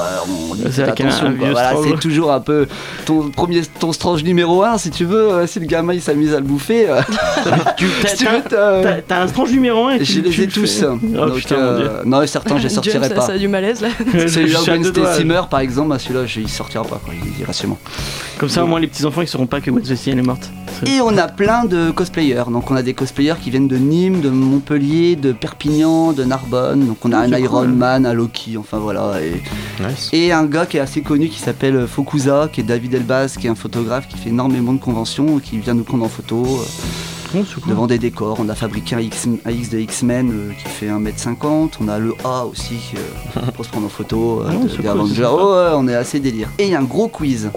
[0.51, 1.33] on dit attention.
[1.39, 2.67] Voilà, c'est toujours à peu
[3.05, 5.31] ton premier, ton strange numéro 1 si tu veux.
[5.31, 7.01] euh, Si le gamin il s'amuse à le bouffer, euh,
[7.77, 10.51] Tu t'as- si tu t'as- un strange numéro 1 et tu, je les ai le
[10.51, 10.79] tous.
[10.79, 10.85] fais.
[10.85, 13.21] Donc, Oh putain, euh, non, certains je les sortirai James, ça, pas.
[13.27, 13.89] ça a du malaise là.
[14.27, 14.59] Celui-là.
[14.83, 17.13] Stacy meurt, par exemple, bah, celui-là je- il sortira pas, quoi.
[17.13, 17.77] il ira moi.
[18.37, 19.69] Comme ça, au moins, les petits enfants ils sauront pas que
[20.11, 20.49] elle est morte.
[20.85, 22.43] Et on a plein de cosplayers.
[22.51, 26.85] Donc on a des cosplayers qui viennent de Nîmes, de Montpellier, de Perpignan, de Narbonne.
[26.87, 27.67] Donc on a Oh, un Iron cool.
[27.73, 29.13] Man, un Loki, enfin voilà.
[29.21, 29.41] Et,
[29.83, 30.09] Nice.
[30.13, 33.47] et un gars qui est assez connu qui s'appelle Fokusa, qui est David Elbaz, qui
[33.47, 37.43] est un photographe qui fait énormément de conventions, qui vient nous prendre en photo euh,
[37.43, 37.69] cool.
[37.69, 38.37] devant des décors.
[38.39, 41.71] On a fabriqué un X, un X de X-Men euh, qui fait 1m50.
[41.81, 42.79] On a le A aussi
[43.37, 45.27] euh, pour se prendre en photo euh, de- des Avengers.
[45.31, 46.49] Oh, ouais, on est assez délire.
[46.59, 47.49] Et il y a un gros quiz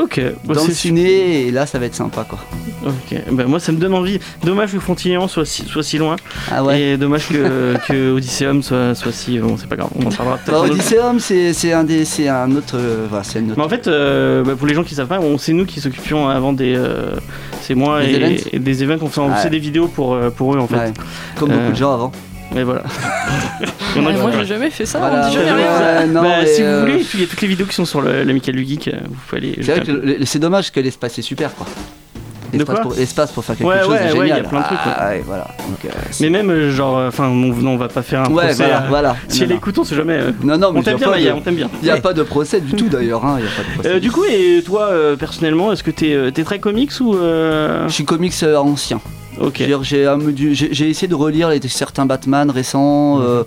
[0.00, 2.38] Ok, bon, dans le ciné et là ça va être sympa quoi.
[2.86, 4.20] Ok, ben moi ça me donne envie.
[4.44, 6.14] Dommage que Frontignan soit si, soit si loin.
[6.52, 6.80] Ah ouais.
[6.80, 9.38] Et dommage que, que Odysseum soit, soit si.
[9.40, 10.52] Bon, c'est pas grave, on en parlera peut-être.
[10.62, 13.54] Bah, Odysseum, c'est un des, c'est un autre, euh, une.
[13.56, 16.28] Mais en fait, euh, bah, pour les gens qui savent pas, c'est nous qui s'occupions
[16.28, 16.74] avant des.
[16.76, 17.16] euh,
[17.60, 18.98] c'est moi Des et, des events.
[19.02, 19.36] On fait, on Ouais.
[19.36, 20.76] fait des vidéos pour, euh, pour eux en fait.
[20.76, 20.92] Ouais.
[21.36, 22.12] Comme beaucoup de gens avant.
[22.56, 22.82] Et voilà.
[23.96, 26.06] A moi j'ai jamais fait ça, Voilà, on dit jamais rien.
[26.06, 27.84] non, Bah, mais, si vous euh, voulez, il y a toutes les vidéos qui sont
[27.84, 28.88] sur le- l'amical du geek.
[28.88, 29.58] euh, Vous pouvez aller.
[29.60, 31.66] C'est vrai que le- c'est dommage que l'espace est super quoi.
[32.50, 34.48] L'espace pour, l'espace pour faire quelque Ouais, chose ouais, de ouais, il y a génial.
[34.48, 35.46] plein de trucs, Ah, ouais, voilà.
[35.68, 35.88] Donc, euh,
[36.20, 38.54] Mais même, genre, enfin, on, non, on va pas faire un ouais, procès.
[38.62, 39.16] voilà, euh, voilà.
[39.28, 40.14] Si Non, elle écoute, on sait jamais.
[40.14, 40.30] euh.
[40.42, 41.68] Non, non, mais On t'aime bien, Maya, de- on t'aime bien.
[41.82, 43.26] Il n'y a pas de procès du tout d'ailleurs.
[43.26, 43.88] hein, il y a pas de procès.
[43.96, 47.14] Euh, du coup, et toi, euh, personnellement, est-ce que t'es t'es très comics ou.
[47.16, 49.00] euh, Je suis comics ancien.
[49.40, 49.62] Ok.
[50.52, 53.20] J'ai essayé de relire certains Batman récents.
[53.20, 53.44] euh,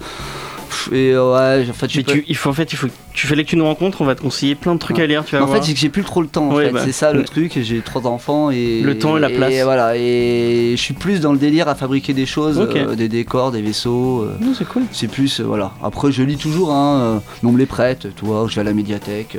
[0.92, 3.50] et ouais, en fait, peux- tu, il faut, en fait, il faut, tu fallait que
[3.50, 5.04] tu nous rencontres, on va te conseiller plein de trucs Ouais.
[5.04, 5.60] à lire, tu vas en voir.
[5.60, 6.50] fait, j'ai- j'ai plus trop le temps.
[6.50, 6.72] en Ouais, fait.
[6.72, 7.58] bah, c'est ça le truc.
[7.62, 9.54] J'ai trois enfants et Le temps et la place.
[9.64, 9.98] voilà.
[9.98, 13.62] Et je suis plus dans le délire à fabriquer des choses, euh, des décors, des
[13.62, 14.22] vaisseaux.
[14.24, 14.84] euh, Non, c'est cool.
[14.92, 15.74] c'est plus euh, voilà.
[15.84, 16.72] Après, je lis toujours.
[16.72, 18.08] Hein, mais on me les prête.
[18.16, 19.38] Tu vois, je vais à la médiathèque.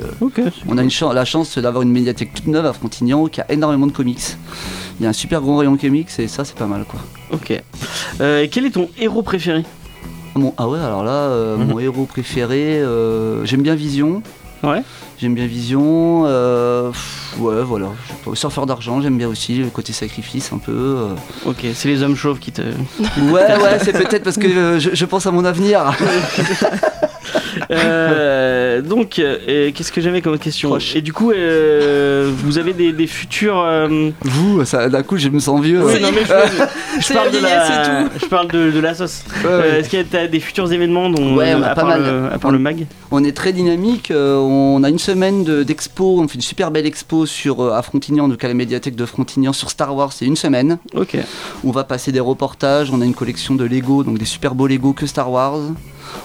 [0.67, 3.87] On a une la chance d'avoir une médiathèque toute neuve à Frontignan qui a énormément
[3.87, 4.21] de comics.
[4.99, 6.99] Il y a un super grand rayon comics et ça, c'est pas mal quoi.
[7.31, 7.51] Ok.
[7.51, 9.63] Et quel est ton héros préféré?
[10.35, 11.67] Mon- ah ouais, alors là, euh, Mhm.
[11.67, 14.21] mon héros préféré, euh, j'aime bien Vision.
[14.63, 14.81] Ouais.
[15.19, 16.23] J'aime bien Vision.
[16.25, 17.87] euh, pff, ouais, voilà.
[18.33, 21.07] Surfeur d'argent, j'aime bien aussi le côté sacrifice un peu.
[21.45, 22.61] Ok, c'est les hommes chauves qui te.
[22.61, 25.93] Ouais, ouais, c'est peut-être parce que je, je pense à mon avenir.
[27.71, 30.95] Euh, donc, euh, qu'est-ce que j'avais comme question Proche.
[30.95, 33.59] Et du coup, euh, vous avez des, des futurs.
[33.59, 35.81] euh, Vous, ça- d'un coup, je me sens vieux.
[35.83, 35.99] Oui, ouais.
[35.99, 36.27] non, mais je,
[37.13, 39.23] parle la je parle de, de la sauce.
[39.43, 39.79] Ouais, Euh, ouais.
[39.79, 41.85] Est-ce qu'il y a t'as des futurs événements dont, Ouais, on a à, pas part
[41.89, 42.01] mal.
[42.03, 42.85] Le, à part le mag?
[43.11, 44.11] On est très dynamique.
[44.11, 46.19] euh, on a une semaine de- d'expo.
[46.19, 49.05] on fait une super belle expo sur, euh, à Frontignan, donc à la médiathèque de
[49.05, 50.11] Frontignan sur Star Wars.
[50.13, 50.77] C'est une semaine.
[50.95, 51.17] Ok.
[51.63, 54.67] On va passer des reportages, on a une collection de Lego, donc des super beaux
[54.67, 55.59] Lego que Star Wars.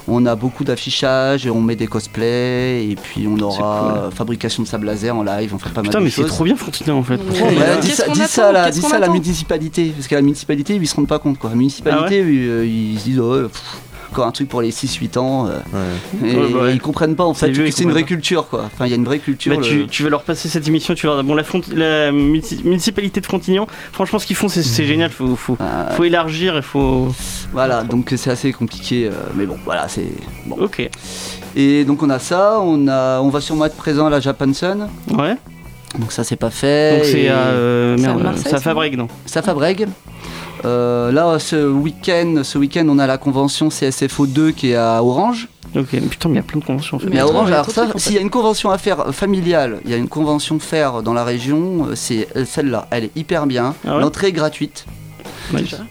[0.07, 4.13] On a beaucoup d'affichages, et on met des cosplays, et puis on aura cool.
[4.13, 6.31] fabrication de sable laser en live, on fait pas Putain, mal mais de c'est choses.
[6.31, 7.17] trop bien Frontignan en fait.
[7.17, 7.43] Ouais.
[7.43, 10.17] Ouais, dis ça, dis ça à la, Qu'est-ce dis ça à la municipalité, parce qu'à
[10.17, 11.51] la municipalité, ils se rendent pas compte quoi.
[11.51, 13.63] La municipalité, Ah euh, ils se disent, oh, pff,
[14.11, 15.59] encore un truc pour les 6-8 ans, euh,
[16.23, 16.31] Ouais.
[16.31, 16.75] et Ouais, bah ouais.
[16.75, 18.65] ils comprennent pas en C'est fait que c'est une vraie culture quoi.
[18.67, 19.55] Enfin, il y a une vraie culture.
[19.55, 21.61] Bah, le- tu, tu vas leur passer cette émission, tu leur dis bon la, Front-
[21.75, 25.91] la munici- municipalité de Frontignan, franchement ce qu'ils font c'est c'est génial, faut, faut, Ah,
[25.93, 27.09] faut élargir et faut.
[27.53, 30.07] voilà, donc c'est assez compliqué, euh, mais bon, voilà, c'est
[30.47, 30.57] bon.
[30.61, 30.89] Ok.
[31.57, 34.53] Et donc on a ça, on a, on va sûrement être présent à la Japan
[34.53, 34.89] Sun.
[35.17, 35.37] Ouais.
[35.99, 36.97] Donc ça c'est pas fait.
[36.99, 39.85] Donc c'est à euh, à Marseille, ça fabrique non Ça fabrique.
[40.65, 45.03] Euh, là ce week-end, ce week-end on a la convention CSFO 2 qui est à
[45.03, 45.49] Orange.
[45.77, 45.89] Ok.
[45.93, 47.09] Mais Putain, mais il y a plein de conventions en fait.
[47.11, 49.15] Mais à Orange, il y a alors ça, s'il y a une convention à faire
[49.15, 52.89] familiale, il y a une convention faire dans la région, euh, c'est euh, celle-là.
[52.91, 53.75] Elle est hyper bien.
[53.87, 54.87] Ah ouais L'entrée est gratuite.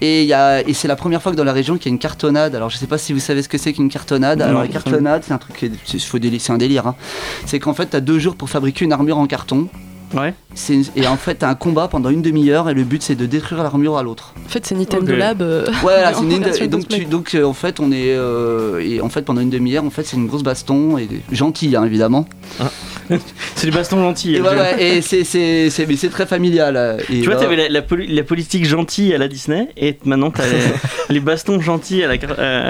[0.00, 1.88] Et, il y a- et c'est la première fois que dans la région qu'il y
[1.88, 2.54] a une cartonnade.
[2.54, 4.38] Alors je sais pas si vous savez ce que c'est qu'une cartonnade.
[4.38, 6.86] Non, Alors la cartonnade, c'est un truc, c'est un délire.
[6.86, 6.94] hein.
[7.46, 9.66] C'est qu'en fait, tu as deux jours pour fabriquer une armure en carton.
[10.14, 10.32] Ouais.
[10.54, 13.14] C'est une- Et en fait, t'as un combat pendant une demi-heure et le but c'est
[13.14, 14.32] de détruire l'armure à l'autre.
[14.44, 15.18] En fait, c'est Nintendo Ok.
[15.18, 15.42] Lab.
[15.42, 15.66] euh,
[16.22, 16.98] une et donc, cosplay.
[17.00, 19.90] tu- donc euh, en fait on est euh, et en fait pendant une demi-heure en
[19.90, 22.26] fait c'est une grosse baston et gentil hein, évidemment.
[23.54, 24.34] C'est du baston gentil.
[24.36, 26.98] Et voilà et c'est c'est c'est mais c'est très familial.
[27.10, 29.96] Et Tu vois, là- t'avais la, la, poli- la politique gentille à la Disney et
[30.04, 30.58] maintenant t'as les,
[31.14, 32.14] les bastons gentils à la,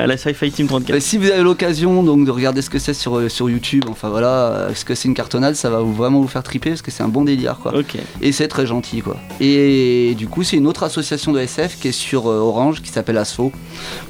[0.03, 0.96] à la Sci-Fi Team 34.
[0.96, 4.09] Euh, si vous avez l'occasion donc de regarder ce que c'est sur, sur YouTube, enfin
[4.11, 7.03] voilà, ce que c'est une cartonnade, ça va vraiment vous faire triper parce que c'est
[7.03, 7.73] un bon délire quoi.
[8.21, 9.17] Et c'est très gentil quoi.
[9.41, 12.91] Et du coup c'est une autre association de SF qui est sur euh, Orange qui
[12.91, 13.53] s'appelle ASFO,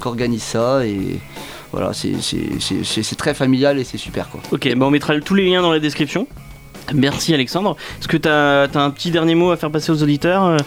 [0.01, 1.19] qui organise ça et
[1.71, 4.39] voilà, c'est- très familial et c'est super quoi.
[4.51, 6.25] Ok, bah on mettra tous les liens dans la description.
[6.91, 7.75] Merci Alexandre.
[7.99, 10.57] Est-ce que t'as as un petit dernier mot à faire passer aux auditeurs euh,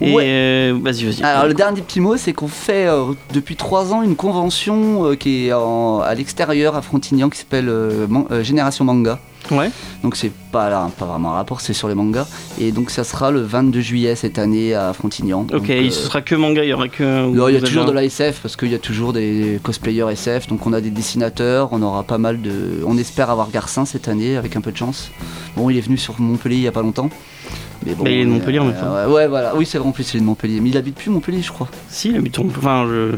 [0.00, 0.22] Et Ouais.
[0.24, 1.22] euh, vas-y, vas-y.
[1.24, 5.16] Alors le dernier petit mot, c'est qu'on fait euh, depuis trois ans une convention euh,
[5.16, 7.68] qui est en- à l'extérieur à Frontignan qui s'appelle
[8.08, 9.18] Man- Génération Manga.
[9.50, 9.70] Ouais.
[10.02, 12.26] Donc c'est pas, là, pas vraiment un rapport, c'est sur les mangas.
[12.60, 15.42] Et donc ça sera le 22 juillet cette année à Frontignan.
[15.42, 17.28] Ok, Donc, il euh, sera que manga, il y aura que.
[17.28, 20.10] non, il y a toujours de la SF parce qu'il y a toujours des cosplayers
[20.12, 20.46] SF.
[20.48, 22.82] Donc on a des dessinateurs, on aura pas mal de.
[22.86, 25.10] On espère avoir Garcin cette année avec un peu de chance.
[25.56, 27.10] Bon, il est venu sur Montpellier il y a pas longtemps.
[27.84, 28.94] Mais bon, Mais il est de euh, Montpellier en même temps.
[28.94, 29.54] Ouais, ouais, voilà.
[29.54, 30.60] Oui, c'est vrai en plus, il est de Montpellier.
[30.60, 31.68] Mais il habite plus Montpellier, je crois.
[31.88, 32.38] Si, il habite.
[32.38, 33.16] Enfin, je.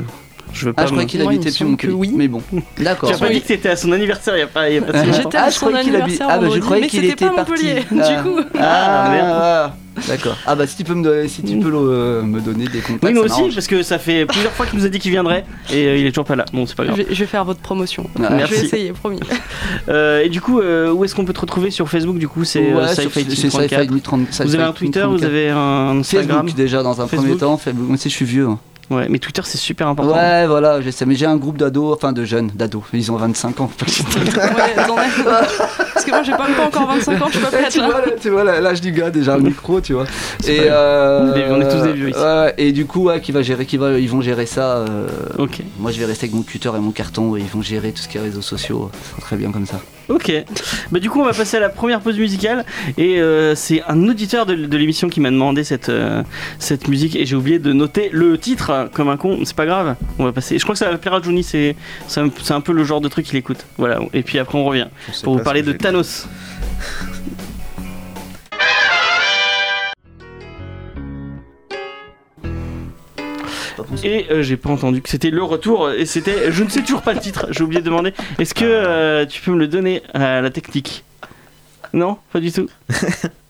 [0.56, 0.82] Je veux pas.
[0.82, 2.12] Ah, je croyais qu'il habitait que oui.
[2.16, 2.42] Mais bon,
[2.78, 3.08] d'accord.
[3.10, 4.78] Tu as pas dit que t'étais à son anniversaire il y a pas, il y
[4.78, 5.12] a pas longtemps.
[5.22, 7.32] J'étais Ah, à je son anniversaire ah, bah, je croyais mais qu'il c'était était pas
[7.44, 7.74] Montpellier.
[7.88, 8.00] parti.
[8.00, 8.22] Ah.
[8.22, 9.28] Du coup, Ah, merde.
[9.30, 9.74] ah,
[10.08, 10.36] D'accord.
[10.46, 12.80] Ah bah si tu peux me donner, si tu peux le- euh, me donner des
[12.80, 13.02] contacts.
[13.02, 15.46] Oui, moi aussi, parce que ça fait plusieurs fois qu'il nous a dit qu'il viendrait
[15.72, 16.44] et euh, il est toujours pas là.
[16.52, 16.98] Bon, c'est pas je grave.
[17.00, 18.04] vais, je vais faire votre promotion.
[18.22, 18.54] Ah, Je merci.
[18.54, 19.20] vais essayer, promis.
[19.88, 22.44] Euh, et du coup, euh, où est-ce qu'on peut te retrouver sur Facebook Du coup,
[22.44, 23.82] c'est Ouais, sur- Sci-Fi c'est Team 34.
[23.88, 25.18] Sci-Fi 30, Vous avez un Twitter, 34.
[25.18, 27.56] vous avez un Instagram Facebook déjà dans un premier temps.
[27.56, 27.86] Facebook.
[27.86, 28.46] Moi aussi, je suis vieux.
[28.48, 28.58] hein.
[28.90, 30.14] Ouais, mais Twitter c'est super important.
[30.14, 31.06] Ouais, voilà, je sais.
[31.06, 32.84] Mais j'ai un groupe d'ados, enfin de jeunes, d'ados.
[32.92, 33.70] Ils ont 25 ans.
[33.80, 33.86] Ouais.
[35.96, 37.86] Parce que moi, j'ai pas, pas encore 25 ans, je peux pas être tu, là.
[37.86, 40.04] vois, là, tu vois là, l'âge du gars déjà le micro tu vois
[40.46, 42.18] et euh, Des- on est tous des vieux ici.
[42.18, 45.06] ouais, et du coup ouais, qui va gérer qui va ils vont gérer ça euh,
[45.38, 47.92] Ok, moi je vais rester avec mon cutter et mon carton et ils vont gérer
[47.92, 50.32] tout ce qui est réseaux sociaux ça sera très bien comme ça ok.
[50.92, 52.64] Bah, du coup, on va passer à la première pause musicale.
[52.96, 56.22] Et euh, c'est un auditeur de, de l'émission qui m'a demandé cette, euh,
[56.60, 57.16] cette musique.
[57.16, 59.38] Et j'ai oublié de noter le titre euh, comme un con.
[59.42, 59.96] C'est pas grave.
[60.20, 60.58] On va passer.
[60.58, 61.42] Je crois que ça va plaire à Johnny.
[61.42, 61.74] C'est
[62.06, 63.66] c'est un, c'est un peu le genre de truc qu'il écoute.
[63.78, 63.98] Voilà.
[64.14, 64.86] Et puis après, on revient
[65.24, 65.72] pour vous parler de
[74.02, 77.02] Et euh, j'ai pas entendu que c'était le retour et c'était je ne sais toujours
[77.02, 78.14] pas le titre, j'ai oublié de demander.
[78.38, 81.04] Est-ce que euh, tu peux me le donner à la technique?
[81.92, 82.68] Non, pas du tout?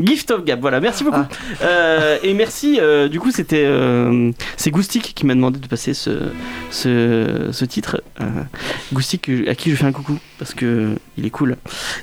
[0.00, 1.20] Gift of Gab, voilà, merci beaucoup.
[1.62, 5.94] Euh, et merci, euh, du coup, c'était euh, c'est Goustic qui m'a demandé de passer
[5.94, 6.10] ce,
[6.70, 8.02] ce, ce titre.
[8.20, 8.24] Euh,
[8.92, 11.56] Goustic, à qui je fais un coucou parce que il est cool.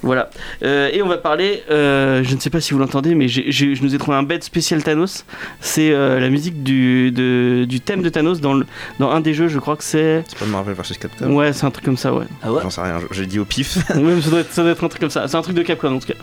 [0.03, 0.29] Voilà.
[0.63, 3.51] Euh, et on va parler, euh, je ne sais pas si vous l'entendez, mais j'ai-
[3.51, 5.25] je nous ai trouvé un bed spécial Thanos.
[5.59, 8.65] C'est euh, la musique du, de- du thème de Thanos dans, le,
[8.99, 10.23] dans un des jeux, je crois que c'est.
[10.27, 12.25] C'est pas Marvel vs Capcom Ouais, c'est un truc comme ça, ouais.
[12.43, 13.77] ah ouais J'en sais rien, j'ai dit au pif.
[13.95, 15.27] Ouais, mais ça, doit être, ça doit être un truc comme ça.
[15.27, 16.13] C'est un truc de Capcom en tout cas.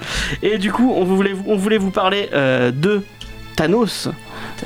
[0.42, 3.02] Et du coup, on voulait, on voulait vous parler euh, de
[3.56, 4.10] Thanos.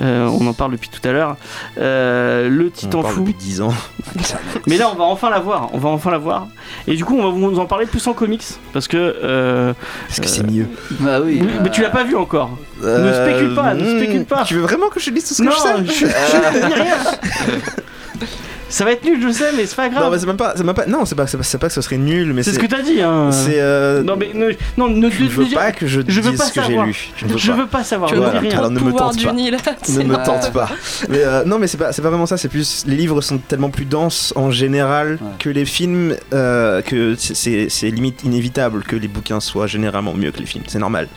[0.01, 1.37] Euh, on en parle depuis tout à l'heure.
[1.79, 3.21] Euh, le On titan parle fou.
[3.21, 3.73] depuis 10 ans.
[4.67, 5.71] Mais là, on va enfin la voir.
[5.73, 6.49] On va enfin la voir.
[6.89, 8.45] Et du coup, on va vous en parler plus en comics.
[8.73, 8.97] Parce que.
[8.97, 9.73] euh,
[10.11, 10.67] Est-ce que c'est mieux
[10.99, 12.51] bah oui euh, mais tu l'as pas vu encore.
[12.83, 14.43] Ne spécule pas, ne hmm, spécule pas.
[14.45, 15.53] Tu veux vraiment que je dise tout ce que non,
[15.85, 16.97] je sais je, je ne dis rien.
[18.71, 20.13] Ça va être nul, je sais, mais c'est pas Non, grave.
[20.13, 21.75] mais c'est même pas, c'est même pas, non, c'est pas, c'est pas, c'est pas que
[21.75, 23.03] ce serait nul, mais c'est c'est, ce que t'as dit.
[23.03, 23.31] Hein.
[23.33, 26.01] c'est, euh, Non, mais ne, non, ne, tu ne ne- veux ne- pas que je,
[26.07, 26.87] je veux dise pas ce que j'ai savoir.
[26.87, 27.11] lu.
[27.17, 27.57] Tu ne veux Je pas.
[27.59, 28.09] veux pas savoir.
[28.11, 28.59] Tu ne as dis Voilà, rien.
[28.59, 29.33] alors ne me pouvoir tente du pas.
[29.33, 29.53] Nil.
[29.53, 30.71] Ne C'est- me tente pas.
[31.09, 32.37] Mais euh, non, mais c'est pas, c'est pas vraiment ça.
[32.39, 35.29] C'est plus les livres sont tellement plus denses en général Ouais.
[35.39, 40.15] que les films, euh, que c'est- c'est c'est limite inévitable que les bouquins soient généralement
[40.15, 40.65] mieux que les films.
[40.69, 41.09] C'est normal.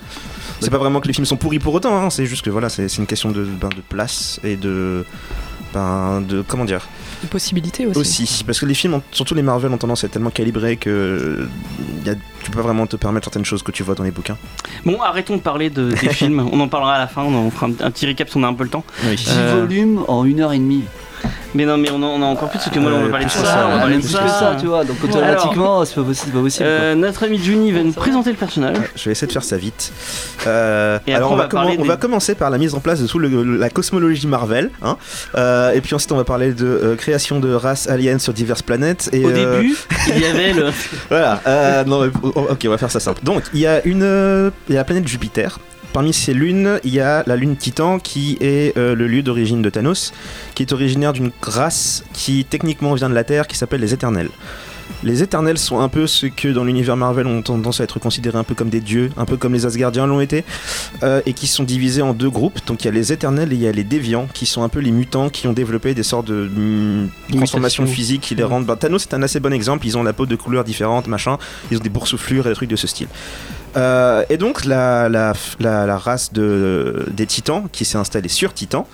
[0.60, 1.96] C'est pas vraiment que les films sont pourris pour autant.
[1.98, 5.06] hein, C'est juste que voilà, c'est c'est une question de, ben, de place et de,
[5.74, 6.88] ben, de comment dire.
[7.24, 8.00] Des possibilités aussi.
[8.00, 11.48] Aussi, parce que les films, surtout les Marvel, ont tendance à être tellement calibrés que
[12.06, 14.12] y a- tu peux pas vraiment te permettre certaines choses que tu vois dans les
[14.12, 14.38] bouquins.
[14.86, 16.48] Bon, arrêtons de parler de, des films.
[16.52, 17.24] On en parlera à la fin.
[17.24, 18.84] On en fera un, un petit récap si on a un peu le temps.
[19.06, 19.16] Oui.
[19.16, 20.84] 10 Euh, volumes en une heure et demie
[21.56, 23.06] Mais non, mais on, en- on a encore plus parce que moi, là, on va
[23.08, 23.44] Euh, parler de ça.
[23.46, 26.26] ça, on va parler de plus que ça tu vois donc automatiquement c'est pas possible
[26.28, 26.66] c'est pas possible.
[26.68, 28.78] Euh, notre ami Juni va nous présenter le personnage.
[28.78, 29.92] Ouais, je vais essayer de faire ça vite.
[30.48, 33.08] Euh, Et alors après, on on va, on commencer par la mise en place de
[33.08, 34.98] tout le- la cosmologie Marvel, hein.
[35.36, 38.62] Euh, et puis ensuite on va parler de euh, création de races aliens sur diverses
[38.62, 39.10] planètes.
[39.14, 39.76] Et, Au euh, début,
[40.16, 40.72] il y avait le.
[41.10, 41.40] voilà.
[41.48, 43.22] euh, non, mais- oh, ok, on va faire ça simple.
[43.24, 45.60] Donc il y a une, il y a la planète Jupiter.
[45.94, 49.62] Parmi ces lunes, il y a la lune Titan qui est euh, le lieu d'origine
[49.62, 50.12] de Thanos,
[50.56, 54.30] qui est originaire d'une race qui techniquement vient de la Terre, qui s'appelle les Éternels.
[55.04, 58.40] Les Éternels sont un peu ce que dans l'univers Marvel ont tendance à être considérés
[58.40, 60.44] un peu comme des dieux, un peu comme les Asgardiens l'ont été,
[61.04, 62.60] euh, et qui sont divisés en deux groupes.
[62.66, 64.70] Donc il y a les Éternels et il y a les Déviants, qui sont un
[64.70, 68.66] peu les mutants qui ont développé des sortes de hum, transformations physiques qui les rendent.
[68.66, 69.86] bah, Thanos est un assez bon exemple.
[69.86, 71.38] Ils ont la peau de couleurs différentes, machin.
[71.70, 73.08] Ils ont des boursouflures et des trucs de ce style.
[73.76, 78.54] Euh, et donc la, la, la, la race de, des titans qui s'est installée sur
[78.54, 78.88] Titan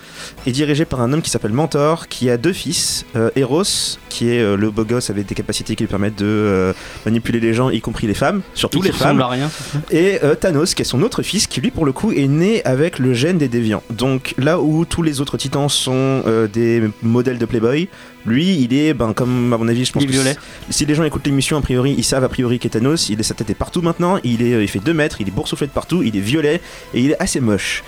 [0.47, 3.63] est dirigée par un homme qui s'appelle Mentor qui a deux fils, euh, Eros
[4.09, 6.73] qui est euh, le beau gosse avec des capacités qui lui permettent de
[7.05, 9.49] manipuler les gens y compris les femmes, surtout les femmes, rien.
[9.91, 12.99] et Thanos qui est son autre fils qui lui pour le coup est né avec
[12.99, 13.83] le gène des déviants.
[13.89, 17.89] Donc là où tous les autres titans sont des modèles de Playboy,
[18.25, 20.35] lui il est ben comme à mon avis je pense Il que violet.
[20.69, 23.09] si les gens écoutent l'émission, a priori, ils savent a priori qu'est Thanos.
[23.09, 24.19] Il est, sa tête est partout maintenant.
[24.23, 25.21] Il, est, il fait 2 mètres.
[25.21, 26.03] Il est boursouflé de partout.
[26.03, 26.61] Il est violet.
[26.93, 27.83] Et il est assez moche.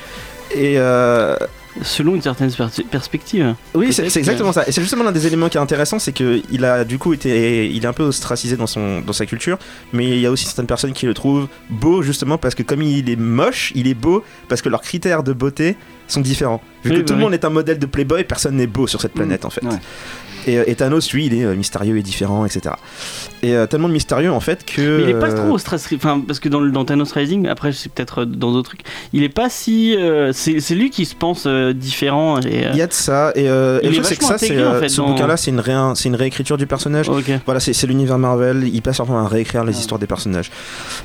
[0.54, 1.36] Et euh,
[1.82, 3.56] Selon une certaine pers- perspective.
[3.74, 4.68] Oui, c'est exactement ça.
[4.68, 7.14] Et c'est justement l'un des éléments qui est intéressant, c'est que il a du coup
[7.14, 9.58] été, il est un peu ostracisé dans son, dans sa culture,
[9.94, 12.82] mais il y a aussi certaines personnes qui le trouvent beau justement parce que comme
[12.82, 16.62] il est moche, il est beau parce que leurs critères de beauté sont différents.
[16.84, 17.24] Vu Oui, que bah tout le oui.
[17.26, 19.64] monde est un modèle de playboy, personne n'est beau sur cette planète en fait.
[19.64, 19.70] Ouais.
[20.48, 22.74] Et, euh, et Thanos, lui, il est euh, mystérieux et différent, etc.
[23.44, 24.98] Et euh, tellement de mystérieux en fait que.
[24.98, 28.26] Mais il est pas trop stress enfin parce que dans, Thanos Rising, après c'est peut-être
[28.26, 28.82] dans d'autres trucs,
[29.14, 32.69] il est pas si euh, c'est c'est lui qui se pense euh, différent et euh,
[32.74, 34.74] Il y a de ça, et, euh, et truc, c'est que ça, c'est, intégré, en
[34.74, 37.10] euh, fait, ce dans- bouquin-là, c'est une, réin- c'est une réécriture du personnage.
[37.45, 40.52] Voilà, c'est l'univers Marvel, il passe vraiment à réécrire les histoires des personnages.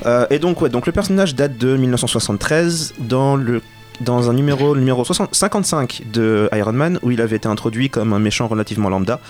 [0.06, 3.60] Euh, et donc, ouais, donc le personnage date de 1973 dans le
[4.02, 7.88] dans un numéro, le numéro 60 55 de Iron Man, où il avait été introduit
[7.88, 9.20] comme un méchant relativement lambda.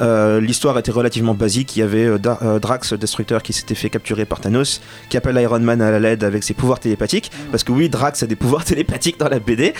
[0.00, 1.76] Euh, L'histoire était relativement basique.
[1.76, 5.16] Il y avait euh, Da- euh, Drax, destructeur, qui s'était fait capturer par Thanos, qui
[5.16, 7.30] appelle Iron Man à l'aide avec ses pouvoirs télépathiques.
[7.50, 9.74] Parce que oui, Drax a des pouvoirs télépathiques dans la BD.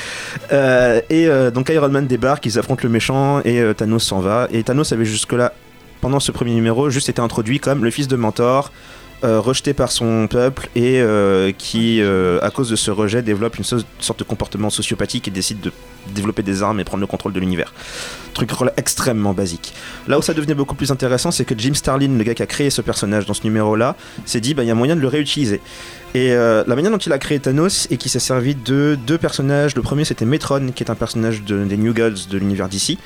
[1.10, 4.48] Et donc Iron Man débarque, ils affrontent le méchant et Thanos s'en va.
[4.52, 5.52] Et Thanos avait jusque-là
[6.00, 8.72] pendant ce premier numéro, juste été introduit comme le fils de Mentor,
[9.24, 13.56] euh, rejeté par son peuple et euh, qui, euh, à cause de ce rejet, développe
[13.56, 15.72] une so- sorte de comportement sociopathique et décide de
[16.14, 17.72] développer des armes et prendre le contrôle de l'univers.
[18.34, 19.74] Truc extrêmement basique.
[20.08, 22.46] Là où ça devenait beaucoup plus intéressant, c'est que Jim Starlin, le gars qui a
[22.46, 25.08] créé ce personnage dans ce numéro-là, s'est dit, bah, il y a moyen de le
[25.08, 25.60] réutiliser.
[26.14, 29.16] Et euh, la manière dont il a créé Thanos et qui s'est servi de deux
[29.16, 29.74] personnages.
[29.74, 32.98] Le premier c'était Metron, qui est un personnage de- des New Gods de l'univers d'ici,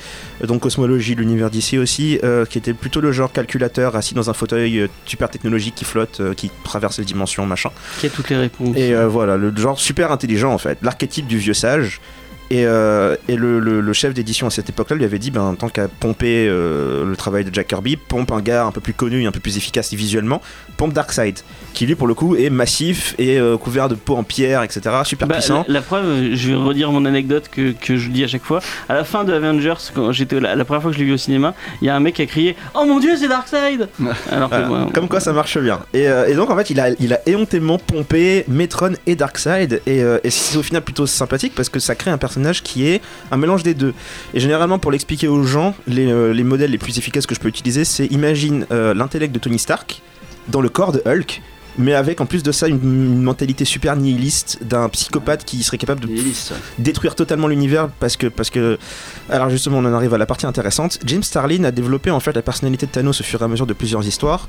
[0.43, 4.29] donc cosmologie de l'univers d'ici aussi, euh, qui était plutôt le genre calculateur assis dans
[4.29, 7.71] un fauteuil euh, super technologique qui flotte, euh, qui traverse les dimensions, machin.
[8.01, 8.77] Qui a toutes les réponses.
[8.77, 12.01] Et voilà, le genre super intelligent en fait, l'archétype du vieux sage.
[12.49, 15.57] Et, euh, et le, le- le chef d'édition à cette époque-là lui avait dit, ben,
[15.59, 18.93] tant qu'à pomper euh, le travail de Jack Kirby, pompe un gars un peu plus
[18.95, 20.41] connu et un peu plus efficace visuellement,
[20.77, 21.41] pompe Darkseid,
[21.75, 24.81] qui lui pour le coup est massif et euh, couvert de peau en pierre, etc.
[25.05, 25.65] Super Bah, puissant.
[25.69, 28.45] la, la preuve, euh, je vais redire mon anecdote que, que je dis à chaque
[28.45, 28.61] fois.
[28.89, 31.13] À la fin de Avengers, quand j'étais la, la première fois que je l'ai vu
[31.15, 33.89] au cinéma, il y a un mec qui a crié Oh mon dieu, c'est Darkseid
[34.31, 34.69] Alors que Voilà.
[34.69, 35.81] moi, Comme quoi ça marche bien.
[35.95, 39.81] Et, euh, et donc en fait il a, il a éhontément pompé Metron et Darkseid
[39.87, 42.87] et, euh, et c'est au final plutôt sympathique parce que ça crée un personnage qui
[42.89, 43.95] est un mélange des deux.
[44.35, 47.49] Et généralement pour l'expliquer aux gens, les, les modèles les plus efficaces que je peux
[47.49, 50.03] utiliser c'est imagine l'intellect de Tony Stark
[50.49, 51.43] dans le corps de Hulk.
[51.79, 55.77] Mais avec en plus de ça une, une mentalité super nihiliste d'un psychopathe qui serait
[55.77, 56.09] capable de
[56.79, 58.79] détruire totalement l'univers parce que parce que
[59.29, 60.99] alors justement on en arrive à la partie intéressante.
[61.05, 63.67] James Starlin a développé en fait la personnalité de Thanos au fur et à mesure
[63.67, 64.49] de plusieurs histoires.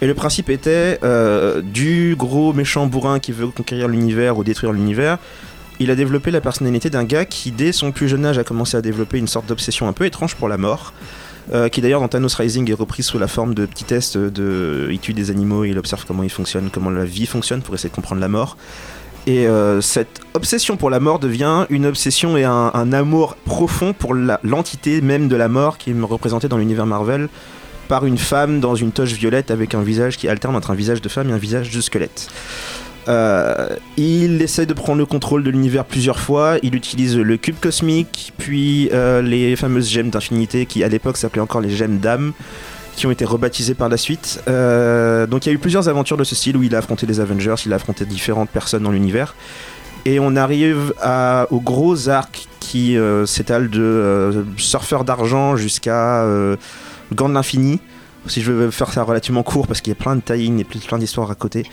[0.00, 4.72] Et le principe était euh, du gros méchant bourrin qui veut conquérir l'univers ou détruire
[4.72, 5.18] l'univers.
[5.80, 8.76] Il a développé la personnalité d'un gars qui dès son plus jeune âge a commencé
[8.76, 10.92] à développer une sorte d'obsession un peu étrange pour la mort
[11.52, 14.88] euh, qui d'ailleurs dans Thanos Rising est repris sous la forme de petits tests de
[14.90, 17.90] il tue des animaux il observe comment ils fonctionnent comment la vie fonctionne pour essayer
[17.90, 18.56] de comprendre la mort
[19.26, 23.92] et euh, cette obsession pour la mort devient une obsession et un, un amour profond
[23.92, 27.28] pour l'entité même de la mort qui est représentée dans l'univers Marvel
[27.88, 31.02] par une femme dans une toche violette avec un visage qui alterne entre un visage
[31.02, 32.28] de femme et un visage de squelette.
[33.08, 36.56] Euh, il essaie de prendre le contrôle de l'univers plusieurs fois.
[36.62, 41.42] Il utilise le cube cosmique, puis euh, les fameuses gemmes d'infinité qui à l'époque s'appelaient
[41.42, 42.32] encore les gemmes d'âme,
[42.96, 44.42] qui ont été rebaptisées par la suite.
[44.48, 47.06] Euh, donc il y a eu plusieurs aventures de ce style où il a affronté
[47.06, 49.34] les Avengers, il a affronté différentes personnes dans l'univers.
[50.06, 56.26] Et on arrive à- au gros arc qui euh, s'étale de surfeur d'argent jusqu'à
[57.14, 57.80] gant de l'infini.
[58.26, 60.64] Si je veux faire ça relativement court parce qu'il y a plein de tie-in et
[60.64, 61.64] plein d'histoires à côté,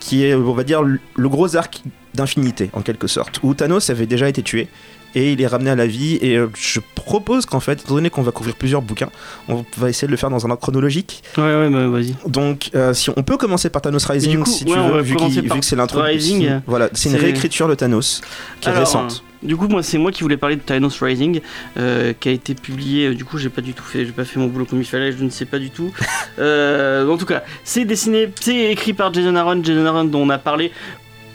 [0.00, 1.82] qui est, on va dire, le gros arc
[2.14, 4.68] d'infinité en quelque sorte, où Thanos avait déjà été tué
[5.14, 6.18] et il est ramené à la vie.
[6.22, 9.10] Et euh, je propose qu'en fait, étant donné qu'on va couvrir plusieurs bouquins,
[9.48, 11.22] on va essayer de le faire dans un ordre chronologique.
[11.36, 12.14] Ouais, ouais, bah, vas-y.
[12.26, 15.02] Donc, euh, si on peut commencer par Thanos Rising, coup, si ouais, tu on veux,
[15.02, 16.00] vu, que c'est l'intro.
[16.00, 16.60] Rising.
[16.66, 18.20] Voilà, c'est une réécriture de Thanos
[18.60, 19.22] qui est récente.
[19.42, 21.40] du coup, moi, c'est moi qui voulais parler de Thanos Rising,
[21.76, 23.08] euh, qui a été publié.
[23.08, 24.86] euh, du coup, j'ai pas du tout fait, j'ai pas fait mon boulot comme il
[24.86, 25.12] fallait.
[25.12, 25.92] Je ne sais pas du tout.
[26.38, 29.62] Euh, en tout cas, c'est dessiné, c'est écrit par Jason Aaron.
[29.62, 30.72] Jason Aaron, dont on a parlé.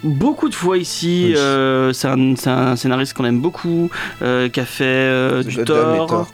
[0.04, 1.34] Beaucoup de fois ici, Oui.
[1.38, 3.90] euh, c'est un, scénariste qu'on aime beaucoup,
[4.22, 6.28] euh, qui a fait euh, du Thor.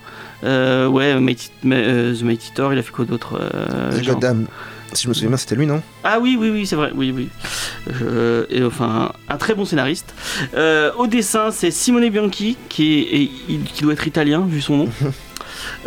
[0.44, 3.40] Euh, ouais, Mighty- euh, The Mighty Thor, il a fait quoi d'autre
[4.06, 4.46] Goddamn.
[4.92, 5.82] Si je me souviens bien, c'était lui, non?
[6.04, 7.30] Ah oui, oui, oui, c'est vrai, oui, oui.
[8.52, 10.14] Et enfin, un très bon scénariste.
[10.98, 14.78] Au dessin, c'est Simone Bianchi, qui, est, et il- qui doit être italien, vu son
[14.78, 14.90] nom.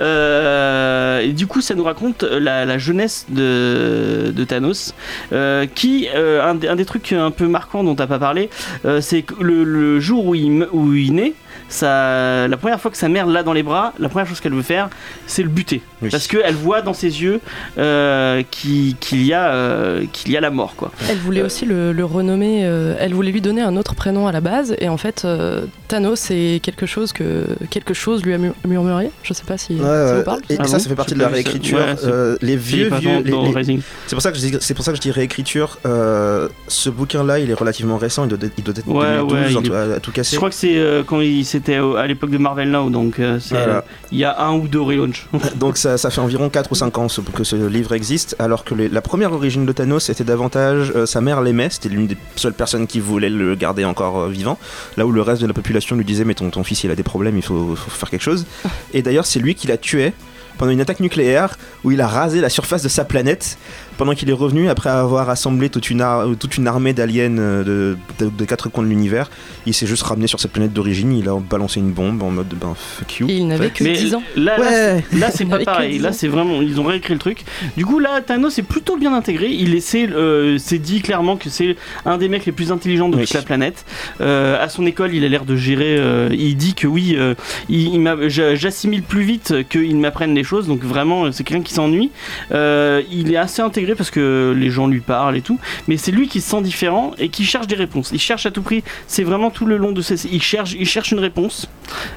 [0.00, 4.94] Euh, et du coup, ça nous raconte la, la jeunesse de, Thanos.
[5.32, 8.48] euh, qui, euh, un, des- trucs un peu marquants dont t'as pas parlé,
[8.84, 11.34] euh, c'est le, le jour où il, où il naît,
[11.68, 14.54] ça, la première fois que sa mère l'a dans les bras, la première chose qu'elle
[14.54, 14.88] veut faire,
[15.26, 15.82] c'est le buter.
[16.02, 16.10] Oui.
[16.10, 17.40] Parce qu'elle voit dans ses yeux
[17.78, 20.74] euh, qu'il y, a, euh, qu'il y a la mort.
[20.76, 20.90] Quoi.
[21.10, 24.32] Elle voulait aussi le, le renommer, euh, elle voulait lui donner un autre prénom à
[24.32, 28.38] la base, et en fait, euh, Thanos, c'est quelque chose que quelque chose lui a
[28.38, 29.10] mur- murmuré.
[29.22, 30.16] Je sais pas si Ouais, ça ouais.
[30.18, 30.40] vous parle.
[30.50, 31.78] Et Ah ça, bon ça fait partie de la réécriture.
[31.78, 33.20] Ouais, Euh, les vieux, vieux.
[33.24, 33.80] les-.
[34.06, 35.78] C'est pour ça que je dis, c'est pour ça que je dis réécriture.
[35.86, 38.24] Euh, ce bouquin-là, il est relativement récent.
[38.24, 40.12] Il doit, être- il doit être Ouais, 2012, ouais, en il tout- à, à tout
[40.12, 40.32] casser.
[40.32, 43.38] Je crois que c'est euh, quand il c'était à l'époque de Marvel Now, donc euh,
[43.50, 43.66] Voilà.
[43.76, 43.80] euh,
[44.12, 45.26] il y a un ou deux relaunch.
[45.56, 48.74] Donc ça, ça fait environ 4 ou 5 ans que ce livre existe, alors que
[48.74, 52.16] les- la première origine de Thanos était davantage euh, sa mère l'aimait, c'était l'une des
[52.36, 54.58] seules personnes qui voulait le garder encore euh, vivant,
[54.96, 56.94] là où le reste de la population lui disait mais ton, ton fils il a
[56.94, 58.44] des problèmes, il faut, faut faire quelque chose.
[58.94, 60.12] Et d'ailleurs c'est lui qui l'a tué
[60.58, 63.58] pendant une attaque nucléaire où il a rasé la surface de sa planète
[63.98, 67.64] pendant qu'il est revenu après avoir assemblé toute une, ar- toute une armée d'aliens euh,
[67.64, 69.30] de, de- de quatre coins de l'univers.
[69.66, 72.48] Il s'est juste ramené sur sa planète d'origine, il a balancé une bombe en mode
[72.48, 73.28] ben fuck you.
[73.28, 74.22] Et il n'avait que Mais 10 ans.
[74.36, 75.04] là, là, Ouais.
[75.10, 75.98] c'est- là, c'est pas pareil.
[75.98, 77.44] Là c'est vraiment ils ont réécrit le truc.
[77.76, 79.48] Du coup là Thanos est plutôt bien intégré.
[79.50, 81.74] Il essaie, euh, dit clairement que c'est
[82.04, 83.24] un des mecs les plus intelligents de Oui.
[83.24, 83.84] toute la planète.
[84.20, 85.96] Euh, à son école il a l'air de gérer.
[85.98, 87.34] euh, il dit que oui, euh,
[87.68, 90.66] il, il j'assimile plus vite qu'il m'apprenne les choses.
[90.68, 92.10] Donc vraiment c'est quelqu'un qui s'ennuie.
[92.52, 95.58] Euh, il est assez intégré parce que les gens lui parlent et tout.
[95.88, 98.10] Mais c'est lui qui se sent différent et qui cherche des réponses.
[98.12, 98.82] Il cherche à tout prix.
[99.06, 100.26] C'est vraiment tout le long de ses.
[100.26, 101.68] Il cherche, il cherche une réponse.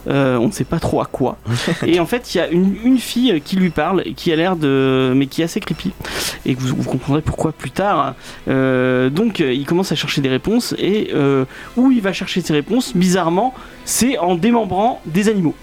[0.08, 1.38] Euh, on ne sait pas trop à quoi.
[1.86, 4.56] et en fait, il y a une, une fille qui lui parle, qui a l'air
[4.56, 5.14] de.
[5.16, 5.92] mais qui est assez creepy.
[6.46, 8.16] Et vous, vous comprendrez pourquoi plus tard.
[8.48, 10.76] Euh, donc, il commence à chercher des réponses.
[10.78, 11.46] Et euh,
[11.78, 13.54] où il va chercher ces réponses, bizarrement,
[13.86, 15.56] c'est en démembrant des animaux.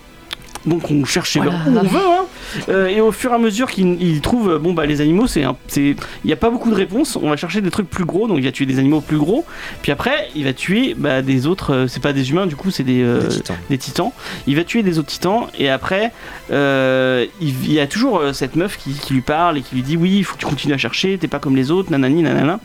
[0.67, 1.53] Donc on cherche Voilà.
[1.67, 2.25] où on veut, hein.
[2.69, 5.45] Euh, et au fur et à mesure qu'il il trouve, bon bah les animaux, c'est,
[5.77, 7.17] il n'y a pas beaucoup de réponses.
[7.21, 9.45] On va chercher des trucs plus gros, donc il va tuer des animaux plus gros.
[9.83, 11.73] Puis après, il va tuer bah, des autres.
[11.75, 13.57] euh, c'est pas des humains, du coup, c'est des, euh, Des titans.
[13.71, 14.13] des titans.
[14.47, 16.13] Il va tuer des autres titans et après,
[16.51, 19.97] euh, il, y a toujours cette meuf qui, qui lui parle et qui lui dit
[19.97, 22.61] oui, il faut que tu continues à chercher, t'es pas comme les autres, nanani, nanana.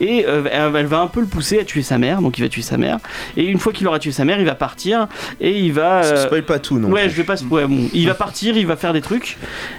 [0.00, 2.48] Et euh, elle, va un peu le pousser à tuer sa mère, donc il va
[2.48, 2.98] tuer sa mère.
[3.36, 5.08] Et une fois qu'il aura tué sa mère, il va partir
[5.40, 6.02] et il va.
[6.04, 7.34] euh, Spoil pas tout non ouais, je vais pas.
[7.50, 9.36] Ouais, bon, il va partir, il va faire des trucs.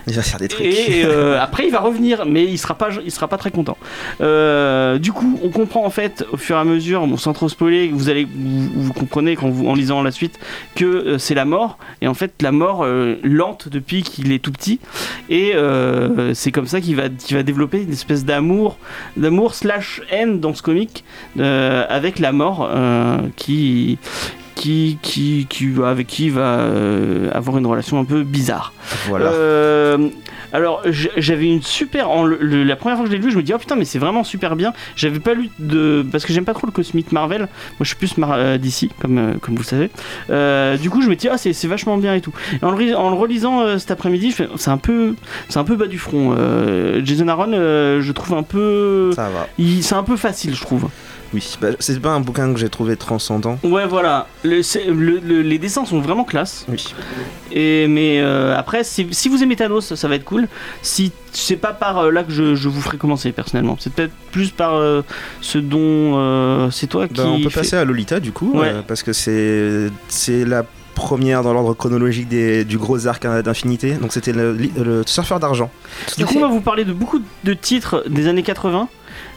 [0.07, 0.65] Il va faire des trucs.
[0.65, 3.77] Et euh, après, il va revenir, mais il sera pas, il sera pas très content.
[4.21, 7.49] Euh, du coup, on comprend en fait au fur et à mesure, bon, sans trop
[7.49, 10.39] spoiler, vous allez, vous, vous comprenez quand vous, en lisant la suite
[10.75, 11.77] que euh, c'est la mort.
[12.01, 12.85] Et en fait, la mort
[13.23, 14.79] lente depuis qu'il est tout petit.
[15.29, 15.53] Et
[16.33, 18.77] c'est comme ça qu'il va, qu'il va développer une espèce d'amour,
[19.17, 21.03] d'amour slash haine dans ce comic
[21.37, 22.69] avec la mort
[23.35, 23.97] qui
[24.55, 28.73] qui, qui, qui, avec qui va euh, avoir une relation un peu bizarre.
[29.07, 29.25] Voilà.
[29.27, 30.09] Euh,
[30.53, 33.35] alors j'avais une super en le- le- la première fois que je l'ai lu je
[33.35, 36.31] me dis oh putain mais c'est vraiment super bien j'avais pas lu de parce que
[36.31, 37.47] j'aime pas trop le cosmique Marvel moi
[37.81, 39.89] je suis plus Mar- euh, d'ici comme comme vous le savez
[40.29, 42.31] Euh, du coup je me dis ah c'est c'est vachement bien et tout
[42.61, 45.15] et en le, ri- en le relisant cet après-midi je fais, c'est un peu
[45.49, 46.33] c'est un peu bas du front
[47.03, 49.47] Jason Aaron je trouve un peu Ça va.
[49.81, 50.87] c'est un peu facile je trouve
[51.33, 53.57] Oui, bah, c'est pas un bouquin que j'ai trouvé transcendant.
[53.63, 56.83] ouais voilà Le- c'est- le- le- les dessins sont vraiment classe Oui.
[57.51, 60.47] Et, mais euh, après, si, si vous aimez Thanos, ça va être cool.
[60.81, 64.13] Si c'est pas par euh, là que je, je vous ferai commencer personnellement, c'est peut-être
[64.31, 65.01] plus par euh,
[65.41, 67.15] ce dont c'est toi qui.
[67.15, 68.73] Bah, on peut fait- passer à Lolita du coup, Ouais.
[68.87, 70.63] parce que c'est c'est la
[70.95, 73.93] première dans l'ordre chronologique des- du gros arc d'infinité.
[73.93, 75.69] Donc c'était le, le surfeur d'argent.
[76.17, 78.87] Du coup, on va vous parler de beaucoup de titres des années 80.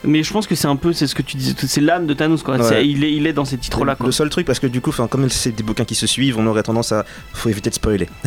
[0.04, 2.14] Mais je pense que c'est un peu, c'est ce que tu disais, c'est l'âme de
[2.14, 2.56] Thanos quoi.
[2.56, 2.86] Ouais.
[2.86, 4.06] Il, est, il est dans ces titres-là quoi.
[4.06, 6.46] Le seul truc, parce que du coup, comme c'est des bouquins qui se suivent, on
[6.46, 7.04] aurait tendance à.
[7.32, 8.08] Faut éviter de spoiler.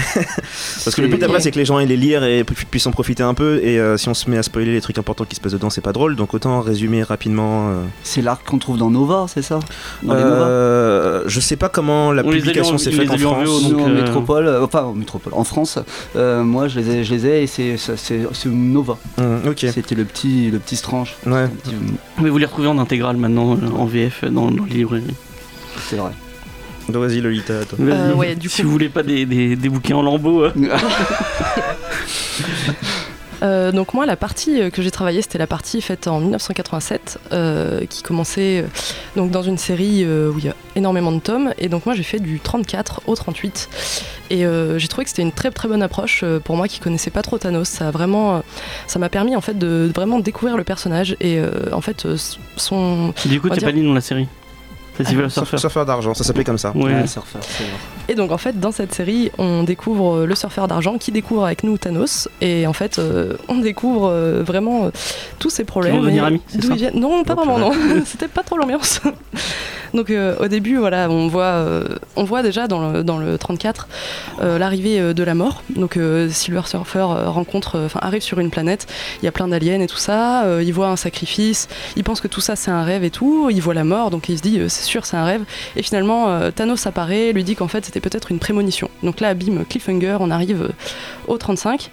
[0.83, 2.87] parce que le but après, c'est que les gens aient les lire et pu- puissent
[2.87, 3.59] en profiter un peu.
[3.63, 5.69] Et euh, si on se met à spoiler les trucs importants qui se passent dedans,
[5.69, 6.15] c'est pas drôle.
[6.15, 7.69] Donc autant résumer rapidement.
[7.69, 9.59] euh, C'est l'arc qu'on trouve dans Nova, c'est ça?
[10.03, 10.35] Dans les Nova?
[10.47, 13.47] Euh, je sais pas comment la On publication en- s'est faite en en France.
[13.47, 15.79] VO, donc, en euh, métropole, euh, enfin en métropole, en France,
[16.15, 17.77] euh, moi je les ai, je les ai et c'est
[18.45, 18.97] Nova.
[19.17, 19.65] Hum, ok.
[19.73, 21.15] C'était le petit, le petit Strange.
[21.25, 21.45] Ouais.
[22.21, 25.03] Mais vous les retrouvez en intégrale maintenant en VF dans, dans les librairies.
[25.89, 26.11] C'est vrai.
[26.89, 27.77] Donc vas-y, Lolita, toi.
[27.79, 30.43] Euh, ouais, du si coup- vous voulez pas des, des, des bouquins en lambeaux.
[30.45, 30.51] euh.
[33.43, 37.19] Euh, donc moi, la partie euh, que j'ai travaillée, c'était la partie faite en 1987,
[37.31, 38.65] euh, qui commençait
[39.15, 41.53] donc dans une série où il y a énormément de tomes.
[41.57, 43.69] Et donc moi, j'ai fait du 34 au 38.
[44.29, 44.45] Et
[44.77, 47.37] j'ai trouvé que c'était une très très bonne approche pour moi qui connaissais pas trop
[47.37, 47.67] Thanos.
[47.67, 48.41] Ça a vraiment,
[48.87, 52.07] ça m'a permis en fait de vraiment découvrir le personnage et en fait
[52.55, 54.27] son Du coup, t'es pas dit dans la série?
[54.95, 55.29] Festival.
[55.57, 56.71] Surfeur d'argent, ça s'appelait comme ça.
[56.75, 56.93] Ouais.
[56.93, 57.41] Ouais, surfeur.
[58.09, 61.45] Et donc en fait dans cette série on découvre euh, le surfeur d'argent qui découvre
[61.45, 64.89] avec nous Thanos et en fait euh, on découvre euh, vraiment euh,
[65.39, 65.95] tous ses problèmes.
[65.95, 66.91] vont devenir et amis, ça ils.
[66.93, 67.71] Non pas Oh, vraiment non,
[68.05, 68.99] c'était pas trop l'ambiance.
[69.93, 71.85] donc euh, au début voilà on voit, euh,
[72.17, 73.87] on voit déjà dans le, dans le 34
[74.41, 75.63] euh, l'arrivée de la mort.
[75.75, 78.87] Donc euh, Silver Surfer rencontre, euh, enfin arrive sur une planète,
[79.21, 82.19] il y a plein d'aliens et tout ça, euh, il voit un sacrifice, il pense
[82.19, 84.43] que tout ça c'est un rêve et tout, il voit la mort donc il se
[84.43, 85.43] dit euh, sûr c'est un rêve
[85.75, 88.89] et finalement euh, Thanos apparaît, lui dit qu'en fait c'était peut-être une prémonition.
[89.03, 90.69] Donc là bim cliffhanger, on arrive euh,
[91.27, 91.91] au 35.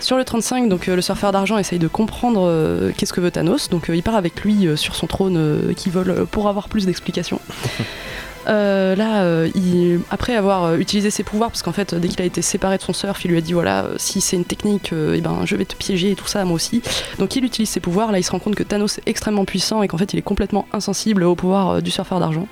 [0.00, 3.70] Sur le 35, donc euh, le surfeur d'argent essaye de comprendre qu'est-ce que veut Thanos.
[3.70, 7.40] Donc il part avec lui sur son trône qui vole pour avoir plus d'explications.
[8.46, 12.20] Euh, là, euh, il- après avoir euh, utilisé ses pouvoirs, parce qu'en fait, dès qu'il
[12.22, 14.92] a été séparé de son surf, il lui a dit voilà, si c'est une technique,
[14.92, 16.82] euh, eh ben, je vais te piéger et tout ça, moi aussi.
[17.18, 18.12] Donc il utilise ses pouvoirs.
[18.12, 20.22] Là, il se rend compte que Thanos est extrêmement puissant et qu'en fait, il est
[20.22, 22.46] complètement insensible au pouvoir du surfeur d'argent.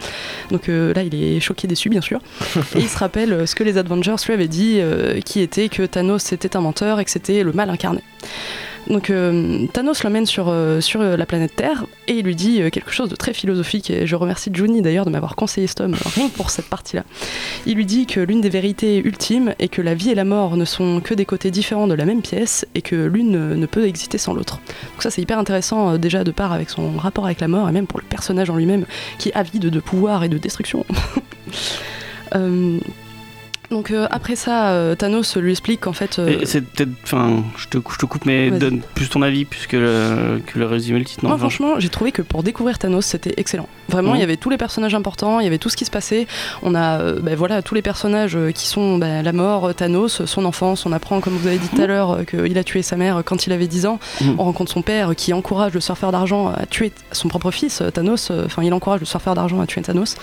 [0.51, 2.21] Donc là, il est choqué, déçu, bien sûr.
[2.75, 4.81] et il se rappelle ce que les Avengers lui avaient dit,
[5.25, 8.03] qui était que Thanos était un menteur et que c'était le mal incarné.
[8.89, 12.61] Donc euh, Thanos l'emmène sur, euh, sur euh, la planète Terre et il lui dit
[12.71, 15.95] quelque chose de très philosophique et je remercie Johnny d'ailleurs de m'avoir conseillé ce tome
[16.15, 17.05] rien pour cette partie-là.
[17.67, 20.57] Il lui dit que l'une des vérités ultimes est que la vie et la mort
[20.57, 23.87] ne sont que des côtés différents de la même pièce et que l'une ne peut
[23.87, 24.61] exister sans l'autre.
[24.93, 27.73] Donc ça c'est hyper intéressant déjà de part avec son rapport avec la mort et
[27.73, 28.85] même pour le personnage en lui-même
[29.19, 30.85] qui est avide de pouvoir et de destruction.
[33.73, 36.19] Donc euh, après ça, euh, Thanos lui explique qu'en fait...
[36.19, 36.91] euh, C'est peut-être.
[37.05, 40.59] Enfin, je te, je te coupe, mais donne plus ton avis plus que le, que
[40.59, 41.25] le résumé le titre.
[41.25, 43.67] Non, Moi, enfin, franchement, j'ai trouvé que pour découvrir Thanos, c'était excellent.
[43.89, 44.17] Vraiment, Mhm.
[44.17, 46.27] il y avait tous les personnages importants, il y avait tout ce qui se passait.
[46.63, 50.85] On a, ben voilà, tous les personnages qui sont ben, la mort, Thanos, son enfance.
[50.85, 53.23] On apprend, comme vous avez dit tout à l'heure, euh, qu'il a tué sa mère
[53.25, 53.99] quand il avait 10 ans.
[54.21, 54.35] Mhm.
[54.39, 58.31] On rencontre son père qui encourage le surfeur d'argent à tuer son propre fils, Thanos.
[58.45, 60.17] Enfin, il encourage le surfeur d'argent à tuer Thanos.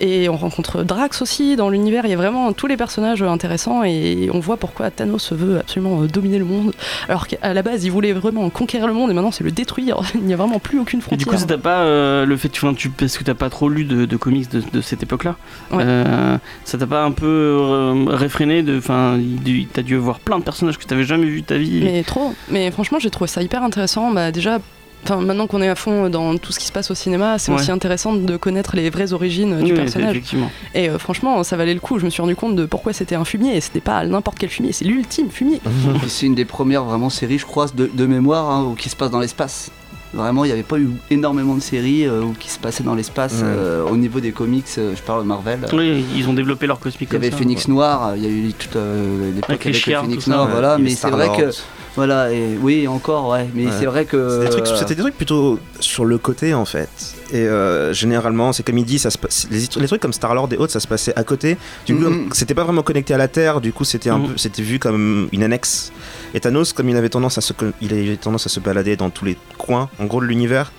[0.00, 2.04] Et on rencontre Drax aussi dans l'univers.
[2.06, 6.02] Il y a vraiment tous les personnages intéressants et on voit pourquoi Thanos veut absolument
[6.02, 6.72] euh, dominer le monde.
[7.08, 9.98] Alors qu'à la base, il voulait vraiment conquérir le monde et maintenant c'est le détruire.
[10.14, 11.18] il n'y a vraiment plus aucune Et frontière.
[11.18, 13.68] du coup, ça t'a pas euh, le fait, enfin, tu, parce que t'as pas trop
[13.68, 15.36] lu de, de comics de, de cette époque-là,
[15.72, 15.82] Ouais.
[15.86, 20.44] euh, ça t'a pas un peu réfréné de, enfin, il- t'as dû voir plein de
[20.44, 21.80] personnages que t'avais jamais vu de ta vie.
[21.82, 22.34] Mais trop.
[22.50, 24.10] Mais franchement, j'ai trouvé ça hyper intéressant.
[24.12, 24.58] Bah, déjà.
[25.04, 27.50] Enfin, maintenant qu'on est à fond dans tout ce qui se passe au cinéma, c'est
[27.52, 27.58] Ouais.
[27.58, 30.10] aussi intéressant de connaître les vraies origines du oui, personnage.
[30.10, 30.50] effectivement.
[30.74, 31.98] Et euh, franchement, ça valait le coup.
[31.98, 33.56] Je me suis rendu compte de pourquoi c'était un fumier.
[33.56, 35.60] Et c'était pas n'importe quel fumier, c'est l'ultime fumier.
[36.08, 39.10] C'est une des premières vraiment séries, je crois, de, de mémoire, hein, qui se passe
[39.10, 39.70] dans l'espace.
[40.14, 43.34] Vraiment, il n'y avait pas eu énormément de séries euh, qui se passaient dans l'espace
[43.34, 43.40] Ouais.
[43.44, 44.64] euh, au niveau des comics.
[44.78, 45.60] euh, je parle de Marvel.
[45.74, 47.36] Oui, ils ont développé leur cosmique Il y avait ça.
[47.36, 50.24] Phoenix Noir, il y a eu toute euh, l'époque Avec les avec, le chiens, Phoenix
[50.24, 50.52] ça, Noir, ouais.
[50.52, 50.78] voilà.
[50.78, 51.50] Mais c'est vrai que
[51.98, 53.46] voilà, et oui, encore, ouais.
[53.54, 53.72] Mais Ouais.
[53.78, 56.64] c'est vrai que C'était des, trucs, euh, c'était des trucs plutôt sur le côté en
[56.64, 56.88] fait.
[57.32, 60.48] Et euh, généralement, c'est comme il dit, ça se passe- les, les trucs comme Star-Lord
[60.52, 61.56] et autres, ça se passait à côté.
[61.86, 62.28] Du coup, Mhm.
[62.32, 65.28] c'était pas vraiment connecté à la Terre, du coup, c'était un peu, c'était vu comme
[65.32, 65.90] une annexe.
[66.34, 69.10] Et Thanos, comme il avait tendance à se, il avait tendance à se balader dans
[69.10, 70.70] tous les coins, en gros, de l'univers.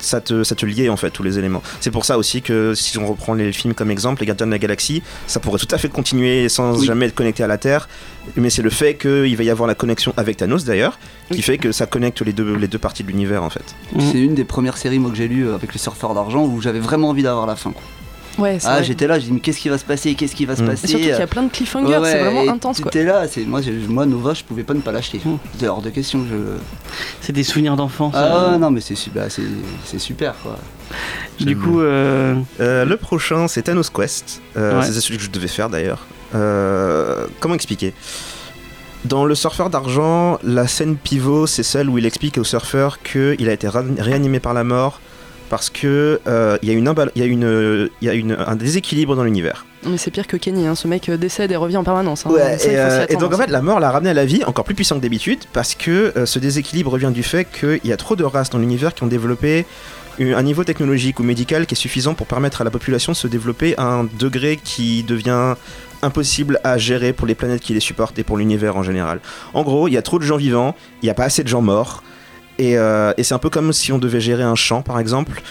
[0.00, 1.62] Ça te, ça te liait en fait tous les éléments.
[1.80, 4.50] C'est pour ça aussi que si on reprend les films comme exemple, les Gardiens de
[4.52, 6.86] la Galaxie, ça pourrait tout à fait continuer sans Oui.
[6.86, 7.88] jamais être connecté à la Terre.
[8.36, 10.98] Mais c'est le fait qu'il va y avoir la connexion avec Thanos d'ailleurs,
[11.28, 11.42] qui Oui.
[11.42, 13.64] fait que ça connecte les deux, les deux parties de l'univers en fait.
[14.12, 16.60] C'est une des premières séries moi que j'ai lues euh, avec les surfeurs d'argent où
[16.60, 17.72] j'avais vraiment envie d'avoir la fin.
[18.38, 20.56] Ouais, Ah, j'étais là, j'ai dit mais qu'est-ce qui va se passer, qu'est-ce qui va
[20.56, 20.64] se Mm.
[20.64, 20.86] Et passer.
[20.86, 22.90] surtout qu'il y euh, a plein de cliffhangers, Ouais, c'est vraiment intense quoi.
[22.90, 25.20] T'étais là, c'est moi, moi Nova, je pouvais pas ne pas l'acheter.
[25.24, 25.36] Mm.
[25.58, 26.24] C'est hors de question.
[26.30, 26.36] Je...
[27.20, 28.14] C'est des souvenirs d'enfance.
[28.16, 30.56] Ah ouais, non, mais c'est su- bah, c'est super quoi.
[31.40, 34.40] Du coup, euh, Euh, le prochain, c'est Thanos Quest.
[34.56, 34.86] Euh, Ouais.
[34.86, 36.06] C'est celui que je devais faire d'ailleurs.
[36.34, 37.92] Euh, comment expliquer?
[39.06, 43.48] Dans le surfeur d'argent, la scène pivot, c'est celle où il explique au surfeur qu'il
[43.48, 45.00] a été réanimé par la mort
[45.50, 46.86] parce que euh, il y a, une
[47.16, 49.66] y a, une, il y a une- un déséquilibre dans l'univers.
[49.84, 50.74] Mais c'est pire que Kenny, hein.
[50.74, 52.24] ce mec euh, décède et revient en permanence.
[52.24, 52.30] hein.
[52.30, 53.42] Ouais, Ça, il et, euh, et donc en hein.
[53.42, 56.12] fait la mort l'a ramené à la vie encore plus puissant que d'habitude parce que
[56.16, 59.02] euh, ce déséquilibre vient du fait qu'il y a trop de races dans l'univers qui
[59.02, 59.66] ont développé
[60.20, 63.26] un niveau technologique ou médical qui est suffisant pour permettre à la population de se
[63.26, 65.54] développer à un degré qui devient
[66.02, 69.20] impossible à gérer pour les planètes qui les supportent et pour l'univers en général.
[69.54, 71.48] En gros, il y a trop de gens vivants, il n'y a pas assez de
[71.48, 72.02] gens morts,
[72.60, 75.42] et, euh, et c'est un peu comme si on devait gérer un champ par exemple.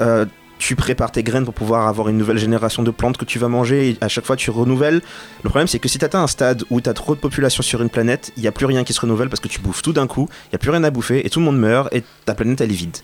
[0.00, 0.26] Euh,
[0.60, 3.46] tu prépares tes graines pour pouvoir avoir une nouvelle génération de plantes que tu vas
[3.46, 5.00] manger et à chaque fois tu renouvelles.
[5.44, 7.62] Le problème c'est que si tu atteins un stade où tu as trop de population
[7.62, 9.82] sur une planète, il n'y a plus rien qui se renouvelle parce que tu bouffes
[9.82, 11.94] tout d'un coup, il n'y a plus rien à bouffer et tout le monde meurt
[11.94, 12.96] et ta planète elle est vide.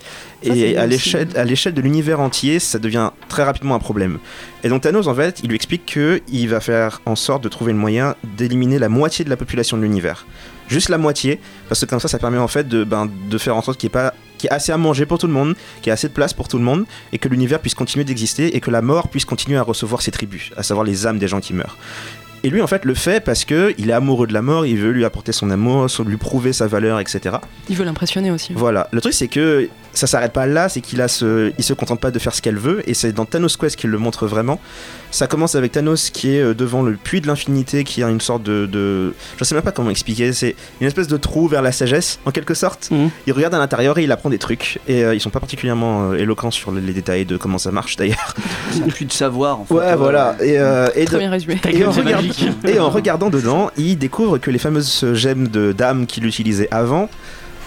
[0.44, 3.78] Ça, et à aussi- l'échelle, à l'échelle de l'univers entier, ça devient très rapidement un
[3.78, 4.18] problème.
[4.64, 7.72] Et donc Thanos en fait, il lui explique qu'il va faire en sorte de trouver
[7.72, 10.26] le moyen d'éliminer la moitié de la population de l'univers.
[10.68, 13.56] Juste la moitié, parce que comme ça ça permet en fait de, ben, de faire
[13.56, 15.54] en sorte qu'il n'y ait pas qui est assez à manger pour tout le monde,
[15.80, 18.56] qui a assez de place pour tout le monde, et que l'univers puisse continuer d'exister
[18.56, 21.28] et que la mort puisse continuer à recevoir ses tribus, à savoir les âmes des
[21.28, 21.76] gens qui meurent.
[22.44, 24.76] Et lui, en fait, le fait parce que il est amoureux de la mort, il
[24.76, 27.36] veut lui apporter son amour, lui prouver sa valeur, etc.
[27.70, 28.52] Il veut l'impressionner aussi.
[28.52, 28.86] Voilà.
[28.92, 32.00] Le truc, c'est que ça s'arrête pas là, c'est qu'il a ce, il se contente
[32.00, 34.60] pas de faire ce qu'elle veut, et c'est dans Thanos Quest qu'il le montre vraiment.
[35.14, 38.20] Ça commence avec Thanos qui est euh, devant le puits de l'infinité, qui a une
[38.20, 41.62] sorte de, de, je sais même pas comment expliquer, c'est une espèce de trou vers
[41.62, 42.90] la sagesse, en quelque sorte.
[42.90, 43.10] Mhm.
[43.28, 46.10] Il regarde à l'intérieur et il apprend des trucs, et euh, ils sont pas particulièrement
[46.10, 48.34] euh, éloquents sur les, les détails de comment ça marche d'ailleurs.
[48.72, 49.74] C'est plus de savoir en fait.
[49.74, 50.34] Ouais, voilà.
[50.40, 51.58] Et, euh, et de- Très bien résumé.
[51.62, 52.48] Ta et gueule, en, regardant, magique.
[52.66, 57.08] et en regardant dedans, il découvre que les fameuses gemmes de d'âme qu'il utilisait avant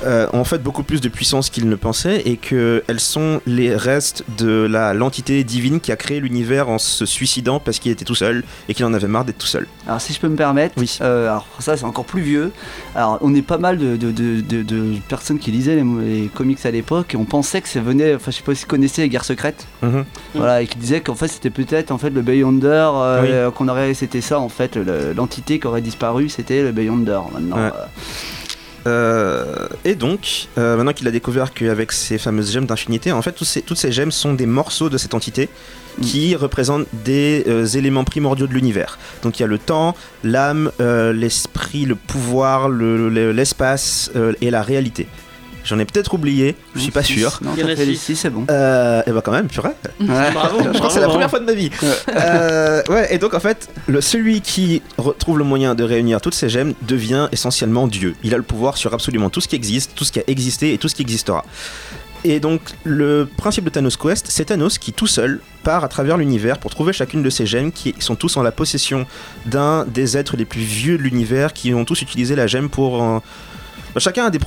[0.05, 3.75] euh, ont en fait beaucoup plus de puissance qu'il ne pensait et qu'elles sont les
[3.75, 8.05] restes de la l'entité divine qui a créé l'univers en se suicidant parce qu'il était
[8.05, 9.67] tout seul et qu'il en avait marre d'être tout seul.
[9.87, 10.97] Alors si je peux me permettre, Oui.
[11.01, 12.51] euh, alors ça c'est encore plus vieux.
[12.95, 16.27] Alors on est pas mal de, de- de- de- de personnes qui lisaient les, les
[16.27, 18.67] comics à l'époque et on pensait que ça venait, enfin je sais pas si vous
[18.67, 20.05] connaissez les guerres secrètes, Mhm.
[20.35, 23.93] voilà, et qui disaient qu'en fait c'était peut-être en fait le Beyonder, euh, qu'on aurait,
[23.93, 27.57] c'était ça en fait, le- l'entité qui aurait disparu, c'était le Beyonder maintenant.
[27.57, 27.71] Ouais.
[28.87, 29.67] Euh.
[29.85, 33.61] Et donc, euh, maintenant qu'il a découvert qu'avec ces fameuses gemmes d'infinité, en fait, ces-
[33.61, 35.49] toutes ces gemmes sont des morceaux de cette entité
[36.01, 38.97] qui représentent des euh, éléments primordiaux de l'univers.
[39.23, 44.11] Donc il y a le temps, l'âme, l'esprit, le pouvoir, le- le- l'espace
[44.41, 45.07] et la réalité.
[45.67, 47.13] J'en ai peut-être oublié, je suis pas Six.
[47.19, 47.39] sûr.
[47.41, 48.05] Non, Il y en t'as a fait les six.
[48.05, 48.45] six, c'est bon.
[48.49, 49.71] Euh, et bah quand même, purée.
[49.99, 50.31] Ouais.
[50.31, 51.69] Bravo, Je crois que c'est la première fois de ma vie.
[52.15, 56.35] Euh, ouais, et donc en fait, le, celui qui retrouve le moyen de réunir toutes
[56.35, 58.15] ces gemmes devient essentiellement Dieu.
[58.23, 60.73] Il a le pouvoir sur absolument tout ce qui existe, tout ce qui a existé
[60.73, 61.43] et tout ce qui existera.
[62.23, 66.17] Et donc le principe de Thanos Quest, c'est Thanos qui tout seul part à travers
[66.17, 69.05] l'univers pour trouver chacune de ces gemmes qui sont tous en la possession
[69.45, 73.03] d'un des êtres les plus vieux de l'univers qui ont tous utilisé la gemme pour...
[73.03, 73.19] euh,
[73.99, 74.39] Chacun a des-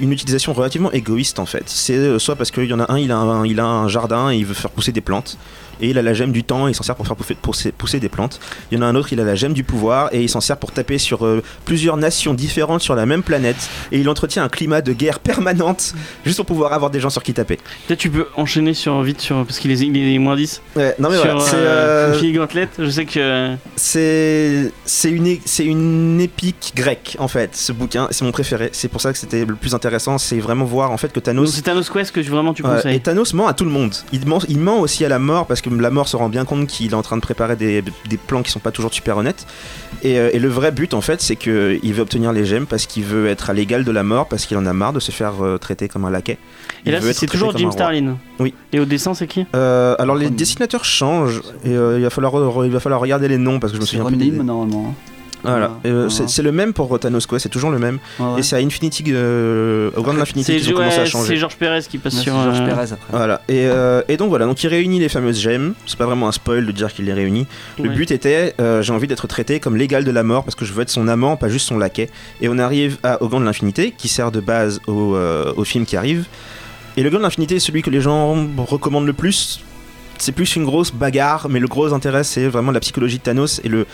[0.00, 1.64] une utilisation relativement égoïste en fait.
[1.66, 3.88] C'est euh, soit parce qu'il y en a un il, a un, il a un
[3.88, 5.36] jardin et il veut faire pousser des plantes.
[5.80, 8.08] Et il a la gemme du temps et il s'en sert pour faire pousser, des
[8.08, 8.40] plantes.
[8.70, 10.40] Il y en a un autre, il a la gemme du pouvoir et il s'en
[10.40, 13.68] sert pour taper sur euh, plusieurs nations différentes sur la même planète.
[13.92, 17.22] Et il entretient un climat de guerre permanente juste pour pouvoir avoir des gens sur
[17.22, 17.58] qui taper.
[17.86, 20.94] Peut-être tu peux enchaîner sur vite sur parce qu'il est, il est moins 10 Ouais,
[20.98, 22.68] non mais sur voilà, c'est euh, euh.
[22.78, 27.54] Je sais que c'est c'est une c'est une épique grecque en fait.
[27.56, 28.70] Ce bouquin, c'est mon préféré.
[28.72, 30.18] C'est pour ça que c'était le plus intéressant.
[30.18, 32.96] C'est vraiment voir en fait que Thanos c'est Thanos Quest que vraiment tu Ouais, conseilles.
[32.96, 33.94] et Thanos ment à tout le monde.
[34.12, 36.44] Il ment, il ment aussi à la mort parce que la mort se rend bien
[36.44, 39.16] compte qu'il est en train de préparer des, des plans qui sont pas toujours super
[39.16, 39.46] honnêtes.
[40.02, 42.86] Et, euh, et le vrai but en fait, c'est qu'il veut obtenir les gemmes parce
[42.86, 45.10] qu'il veut être à l'égal de la mort, parce qu'il en a marre de se
[45.12, 46.32] faire euh, traiter comme un laquais.
[46.84, 47.70] Et Il là veut c'est être c'est traité toujours comme un Jim.
[47.72, 48.16] Starlin.
[48.38, 48.54] Oui.
[48.72, 49.46] Et au dessin c'est qui?
[49.54, 53.28] Euh, alors les dessinateurs changent et euh, il, va falloir, re- il va falloir regarder
[53.28, 54.16] les noms parce que je me souviens Ron plus.
[54.18, 54.94] des- Lim, normalement.
[55.42, 55.78] Voilà.
[55.84, 57.98] Et, euh, c'est le même pour Thanos quoi, c'est toujours le même.
[58.18, 58.40] Ouais.
[58.40, 61.28] Et c'est à Infinity, euh, au Grand de l'Infinity qu'ils ont commencé à changer.
[61.28, 62.32] c'est Georges Pérez qui passe sur.
[62.34, 62.96] Georges euh, Pérez après.
[63.10, 65.74] Voilà, et, euh, et donc voilà, donc il réunit les fameuses gemmes.
[65.86, 67.46] C'est pas vraiment un spoil de dire qu'il les réunit.
[67.78, 67.94] Le ouais.
[67.94, 70.72] but était, euh, j'ai envie d'être traité comme l'égal de la mort parce que je
[70.72, 72.10] veux être son amant, pas juste son laquais.
[72.40, 75.64] Et on arrive à, au Gant de l'Infinité, qui sert de base au, euh, au
[75.64, 76.26] film qui arrive.
[76.96, 79.60] Et le Gant de l'Infinité est celui que les gens recommandent le plus.
[80.18, 83.60] C'est plus une grosse bagarre, mais le gros intérêt, c'est vraiment la psychologie de Thanos
[83.62, 83.86] et le.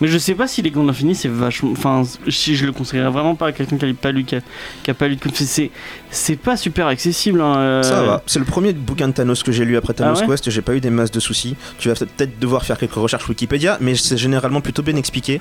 [0.00, 1.70] Mais je sais pas si les Grands de l'Infini c'est vachement.
[1.72, 4.40] Enfin, si je le conseillerais vraiment pas à quelqu'un qui a pas lu, qui a,
[4.82, 5.36] qui a pas lu de comics.
[5.36, 5.70] C'est
[6.10, 7.40] c'est pas super accessible.
[7.40, 8.22] hein, euh, Ça va.
[8.26, 10.62] C'est le premier bouquin de Thanos que j'ai lu après Thanos Ah ouais Quest j'ai
[10.62, 11.56] pas eu des masses de soucis.
[11.78, 15.40] Tu vas peut-être devoir faire quelques recherches Wikipédia, mais c'est généralement plutôt bien expliqué.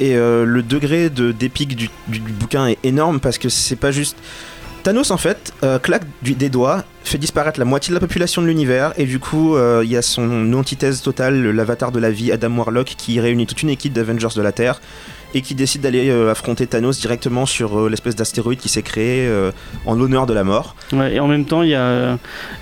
[0.00, 3.76] Et euh, le degré de d'épique du, du- du bouquin est énorme parce que c'est
[3.76, 4.16] pas juste.
[4.86, 8.40] Thanos en fait euh, claque du- des doigts, fait disparaître la moitié de la population
[8.40, 12.12] de l'univers et du coup euh, il y a son antithèse totale, l'avatar de la
[12.12, 14.80] vie, Adam Warlock, qui réunit toute une équipe d'Avengers de la Terre
[15.34, 19.26] et qui décide d'aller euh, affronter Thanos directement sur euh, l'espèce d'astéroïde qui s'est créé
[19.26, 19.50] euh,
[19.86, 20.76] en l'honneur de la mort.
[20.92, 22.16] ouais, et en même temps, il y a euh,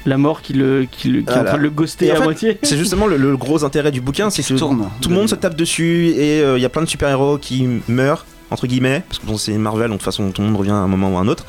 [0.07, 1.51] la mort qui, le, qui, le, qui est en Voilà.
[1.51, 2.59] train de le ghoster à fait, moitié.
[2.63, 4.89] C'est justement le, le gros intérêt du bouquin, c'est que tourne.
[5.03, 7.69] tout le monde se tape dessus et euh, il y a plein de super-héros qui
[7.87, 10.57] meurent, entre guillemets, parce que bon, c'est Marvel, donc de toute façon tout le monde
[10.59, 11.45] revient à un moment ou à un autre.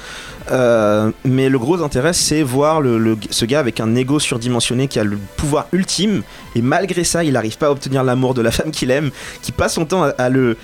[0.51, 4.87] Euh, mais le gros intérêt, c'est voir le, le- ce gars avec un ego surdimensionné
[4.87, 6.21] qui a le pouvoir ultime,
[6.55, 9.51] et malgré ça, il n'arrive pas à obtenir l'amour de la femme qu'il aime, qui
[9.51, 10.57] passe son temps à, à le.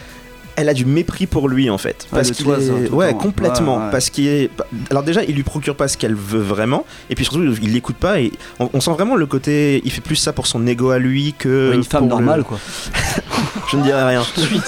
[0.58, 2.06] Elle a du mépris pour lui en fait.
[2.12, 3.78] Parce qu'il est- hein, tout ouais, complètement.
[3.78, 3.92] Ouais, ouais.
[3.92, 4.50] Parce qu'il est.
[4.90, 7.96] Alors déjà, il lui procure pas ce qu'elle veut vraiment, et puis surtout, il l'écoute
[7.96, 9.82] pas, et on, on sent vraiment le côté.
[9.86, 11.72] Il fait plus ça pour son ego à lui que.
[11.74, 12.60] Une femme le- normale, quoi.
[13.72, 14.24] Je ne dirais rien.
[14.38, 14.60] Il y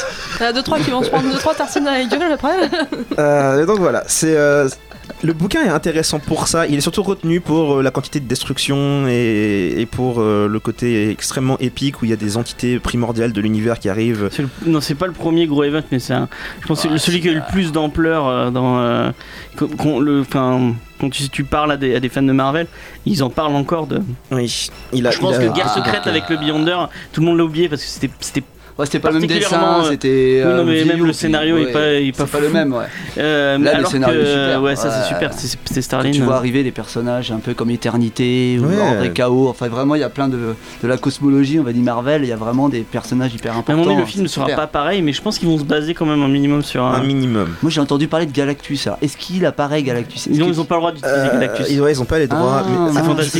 [0.42, 2.70] en a deux trois qui vont se prendre deux trois tartines dans la gueule après.
[3.20, 4.68] Euh, et donc voilà, c'est euh,
[5.22, 6.66] Le bouquin est intéressant pour ça.
[6.68, 11.10] Il est surtout retenu pour euh, la quantité de destruction et, et pour le côté
[11.10, 14.30] extrêmement épique où il y a des entités primordiales de l'univers qui arrivent.
[14.32, 16.28] C'est le- Non, c'est pas le premier gros event, mais c'est un.
[16.62, 18.80] Je pense que c'est celui qui a eu le plus d'ampleur euh, dans.
[18.80, 19.12] euh,
[19.58, 22.68] qu'on- qu'on- le, enfin, quand tu, tu parles à des, à des fans de Marvel,
[23.06, 24.02] ils en parlent encore de.
[24.32, 25.12] Oui, il a.
[25.12, 25.76] Je pense il a- que Guerre Ah.
[25.76, 26.78] secrète avec le Beyonder,
[27.12, 28.44] tout le monde l'a oublié parce que c'était c'était
[28.78, 30.42] Ouais, c'était pas le même dessin, euh, c'était.
[30.44, 32.40] oui, non, euh, mais même le scénario est ouais, pas- il est pas c'est pas
[32.40, 32.86] le même, ouais.
[33.20, 34.62] Euh, Là, le scénario est super.
[34.64, 34.94] ouais, ça Ouais.
[35.04, 36.12] c'est super, c'est- Starlin.
[36.12, 38.80] tu vois arriver les personnages un peu comme Éternité ou Ouais.
[38.80, 41.72] Ordre et Chaos, enfin vraiment il y a plein de, de la cosmologie, on va
[41.74, 43.78] dire Marvel, il y a vraiment des personnages hyper À un importants.
[43.78, 44.58] moment donné, le film ne sera super.
[44.58, 46.94] pas pareil, mais je pense qu'ils vont se baser quand même un minimum sur un.
[46.96, 47.50] un minimum.
[47.62, 50.26] Moi j'ai entendu parler de Galactus, est-ce qu'il apparaît Galactus?
[50.28, 51.68] Est-ce Ils ont, qu'il- ils ont pas le droit d'utiliser Euh, Galactus.
[51.70, 52.64] ils, ouais, ils ont pas les droits.
[52.66, 53.34] Ah, mais- c'est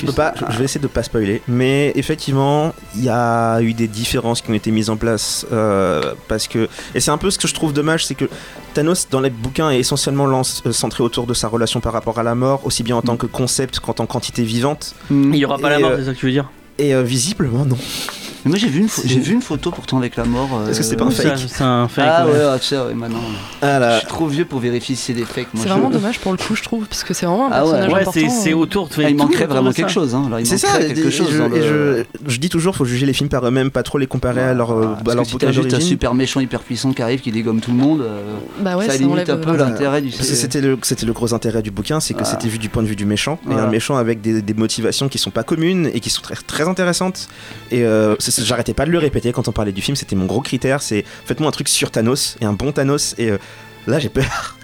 [0.00, 3.72] je peux pas, je vais essayer de pas spoiler, mais effectivement, il y a eu
[3.72, 7.30] des différences qui ont été mises en place euh, parce que et c'est un peu
[7.30, 8.26] ce que je trouve dommage, c'est que
[8.74, 12.18] Thanos dans les bouquins est essentiellement lance- euh, centré autour de sa relation par rapport
[12.18, 14.94] à la mort, aussi bien en tant que concept qu'en tant qu'entité vivante.
[15.10, 16.50] Il y aura pas la mort, euh, c'est ça que tu veux dire?
[16.78, 17.78] Et visiblement non.
[18.44, 20.50] Mais moi j'ai vu, une pho- C'est- j'ai vu une photo pourtant avec la mort.
[20.54, 22.04] euh, Est-ce que c'est pas un Ou fake C'est un fake.
[22.06, 22.32] Ah ouais.
[22.32, 23.20] ouais, ah, tu sais, ouais, maintenant.
[23.62, 25.48] Ah Je là, suis trop vieux pour vérifier si c'est des fakes.
[25.54, 27.64] C'est je- vraiment dommage pour le coup, je trouve, parce que c'est vraiment un Ah
[27.64, 27.70] ouais.
[27.70, 28.20] personnage Ouais, important.
[28.20, 28.56] c'est c'est euh.
[28.56, 28.88] autour.
[28.98, 30.14] Ah, il manquerait vraiment quelque chose.
[30.14, 30.28] Hein.
[30.44, 30.78] C'est ça.
[30.78, 33.28] quelque et chose je, dans le- et je, je dis toujours, faut juger les films
[33.30, 35.52] par eux-mêmes, pas trop les comparer à leur, euh, Parce à que leur si t'as
[35.52, 38.20] juste un super méchant hyper puissant qui arrive qui dégomme tout le monde, euh,
[38.60, 40.10] Bah ouais, ça limite enlève un peu euh, l'intérêt du.
[40.10, 42.26] Parce que c'était le, c'était le gros intérêt du bouquin, c'est que Ah.
[42.26, 45.18] c'était vu du point de vue du méchant, et un méchant avec des, motivations qui
[45.18, 47.28] sont pas communes et qui sont très, très intéressantes.
[47.70, 50.26] Et euh, c'est- j'arrêtais pas de le répéter quand on parlait du film, c'était mon
[50.26, 53.38] gros critère, c'est faites-moi un truc sur Thanos, et un bon Thanos, et euh,
[53.86, 54.56] là j'ai peur.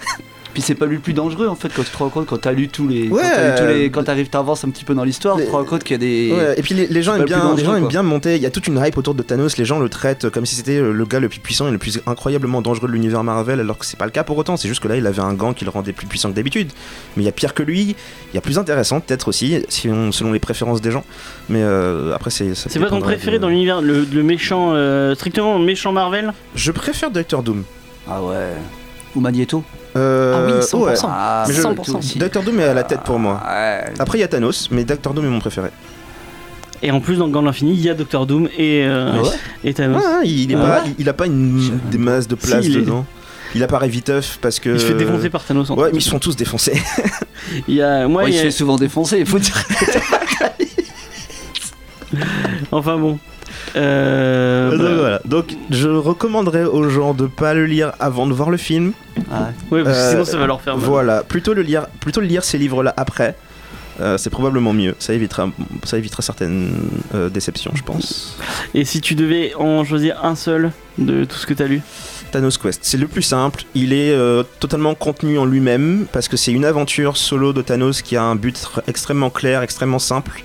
[0.53, 2.39] Puis c'est pas lui le plus dangereux en fait quand tu te rends compte quand
[2.39, 3.09] t'as lu tous les.
[3.09, 3.23] Ouais.
[3.23, 3.91] Quand t'as lu tous les.
[3.91, 5.99] Quand t'arrives, t'avances un petit peu dans l'histoire, tu te rends compte qu'il y a
[5.99, 6.33] des.
[6.35, 8.47] Ouais, et puis les, les gens, aiment bien, les gens aiment bien monter, il y
[8.47, 10.93] a toute une hype autour de Thanos, les gens le traitent comme si c'était euh,
[10.93, 13.87] le gars le plus puissant et le plus incroyablement dangereux de l'univers Marvel, alors que
[13.87, 15.65] c'est pas le cas pour autant, c'est juste que là il avait un gant qui
[15.65, 16.71] le rendait plus puissant que d'habitude.
[17.17, 17.95] Mais il y a pire que lui,
[18.33, 21.05] il y a plus intéressant peut-être aussi, si on- selon les préférences des gens.
[21.49, 22.55] Mais euh, après c'est...
[22.55, 26.33] ça C'est pas ton préféré de- dans l'univers, le, le méchant, euh, strictement méchant Marvel?
[26.55, 27.63] Je préfère Doctor Doom.
[28.09, 28.35] Ah ouais.
[29.17, 29.65] Ou Magneto.
[29.97, 30.85] Euh, Ah oui, 100%.
[30.85, 30.95] ouais.
[31.05, 32.19] Ah, Mais je- Magneto aussi.
[32.19, 33.41] Doctor Doom est à la tête pour moi.
[33.47, 33.85] Ouais.
[33.99, 35.71] Après il y a Thanos, mais Doctor Doom est mon préféré.
[36.83, 39.23] Et en plus, dans Gant de l'Infini, il y a Doctor Doom et, euh, Ah
[39.23, 39.29] ouais
[39.65, 40.03] et Thanos.
[40.03, 42.63] Ouais, il, est Ah pas, ouais il, il a pas une, des masses de place
[42.63, 43.05] Si, il est- dedans.
[43.55, 44.71] Il apparaît viteuf parce que...
[44.71, 45.69] Il se fait défoncer par Thanos.
[45.71, 46.81] en Ouais, mais ils se font tous défoncer.
[47.69, 49.41] Il y a, moi, Ouais, il il y se a- fait souvent défoncer, il faut
[49.41, 49.61] dire.
[52.71, 53.19] enfin bon.
[53.77, 55.21] Euh, Donc, bah, voilà.
[55.25, 58.93] Donc je recommanderais aux gens de pas le lire avant de voir le film.
[59.31, 60.85] Ah, Ouais, parce que Euh, sinon ça va leur faire mal.
[60.87, 63.37] Voilà, plutôt le lire, plutôt le lire ces livres-là après.
[64.01, 64.95] Euh, c'est probablement mieux.
[64.99, 65.51] Ça évitera,
[65.85, 66.71] ça évitera certaines
[67.15, 68.39] euh, déceptions, je pense.
[68.73, 71.83] Et si tu devais en choisir un seul de tout ce que t'as lu?
[72.31, 73.65] Thanos Quest, c'est le plus simple.
[73.75, 78.03] Il est euh, totalement contenu en lui-même parce que c'est une aventure solo de Thanos
[78.03, 80.43] qui a un but tr- extrêmement clair, extrêmement simple.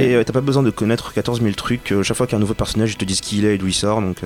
[0.00, 1.92] Et euh, t'as pas besoin de connaître 14 000 trucs.
[1.92, 3.54] Euh, chaque fois qu'il y a un nouveau personnage, ils te disent qui il est
[3.54, 4.00] et d'où il sort.
[4.00, 4.18] Donc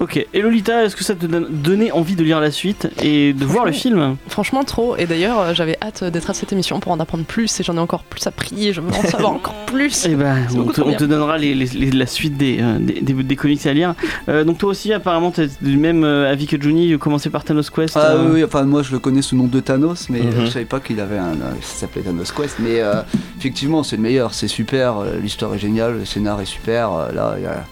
[0.00, 0.26] Ok.
[0.34, 3.44] Et Lolita, est-ce que ça te donne- donnait envie de lire la suite et de
[3.44, 4.96] voir le film Franchement, trop.
[4.96, 7.76] Et d'ailleurs, euh, j'avais hâte d'être à cette émission pour en apprendre plus et j'en
[7.76, 10.06] ai encore plus appris et je veux en savoir encore plus.
[10.06, 12.78] Eh ben, on te, trop on te donnera les- les- les- la suite des, euh,
[12.80, 13.94] des, des- des comics à lire.
[14.28, 17.96] Euh, donc toi aussi, apparemment, t'es du même avis que Johnny, commencer par Thanos Quest.
[17.96, 20.20] Ah euh, oui, oui, enfin moi je le connais sous le nom de Thanos, mais
[20.20, 20.26] Mhm.
[20.28, 21.32] euh, je savais pas qu'il avait un.
[21.34, 22.94] euh, ça s'appelait Thanos Quest, mais euh,
[23.38, 27.44] effectivement c'est le meilleur, c'est super, l'histoire est géniale, le scénar est super, là il
[27.44, 27.64] y a.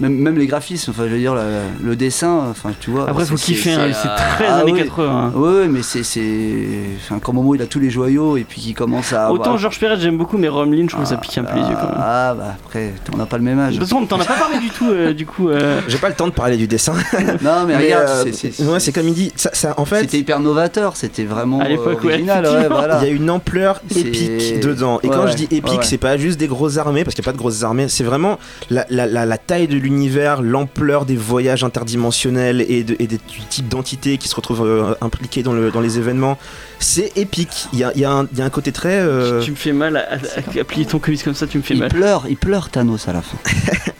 [0.00, 1.40] Même, même les graphismes, enfin je veux dire, le,
[1.82, 3.08] le dessin, enfin tu vois.
[3.08, 4.82] Après, faut kiffer, c'est- hein, c'est, euh, très ah années oui.
[4.84, 5.32] 80.
[5.34, 5.38] hein.
[5.38, 6.02] Ouais, ouais, mais c'est.
[6.02, 6.64] c'est...
[7.04, 9.30] Enfin, qu'au moment où il a tous les joyaux et puis qu'il commence à.
[9.30, 11.54] Autant avoir- George Perez, j'aime beaucoup, mais Romlin, je trouve que ça pique un peu
[11.54, 11.96] les yeux quand même.
[11.98, 13.74] Ah, bah après, on n'a pas le même âge.
[13.74, 15.48] De toute façon, on t'en a pas parlé du tout, euh, du coup.
[15.48, 16.94] euh, j'ai pas le temps de parler du dessin.
[17.42, 19.32] Non, mais, Mais, regarde, euh, c'est, c'est, ouais, c'est comme il dit.
[19.36, 23.00] Ça, ça- en fait, c'était hyper novateur, c'était vraiment À l'époque, euh, original, ouais, voilà.
[23.02, 24.98] Il y a une ampleur épique dedans.
[25.02, 27.30] Et quand je dis épique, c'est pas juste des grosses armées, parce qu'il n'y a
[27.30, 28.38] pas de grosses armées, c'est vraiment
[28.70, 33.18] la, la- la- la taille de l'univers, l'ampleur des voyages interdimensionnels et, de- et des
[33.50, 36.38] types d'entités qui se retrouvent euh, impliquées dans, le- dans les événements.
[36.78, 37.66] C'est épique.
[37.72, 38.98] Il y a, il y a un, il y a un côté très.
[38.98, 41.62] euh, Tu me fais mal à, à- à plier ton comics comme ça, tu me
[41.62, 41.90] fais Il mal.
[41.90, 43.36] pleure, il pleure Thanos à la fin.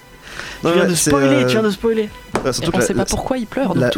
[0.63, 2.09] Tu ouais, viens de spoiler, euh, tu viens de spoiler.
[2.47, 3.91] euh, surtout on sait la- pas pourquoi il pleure, La,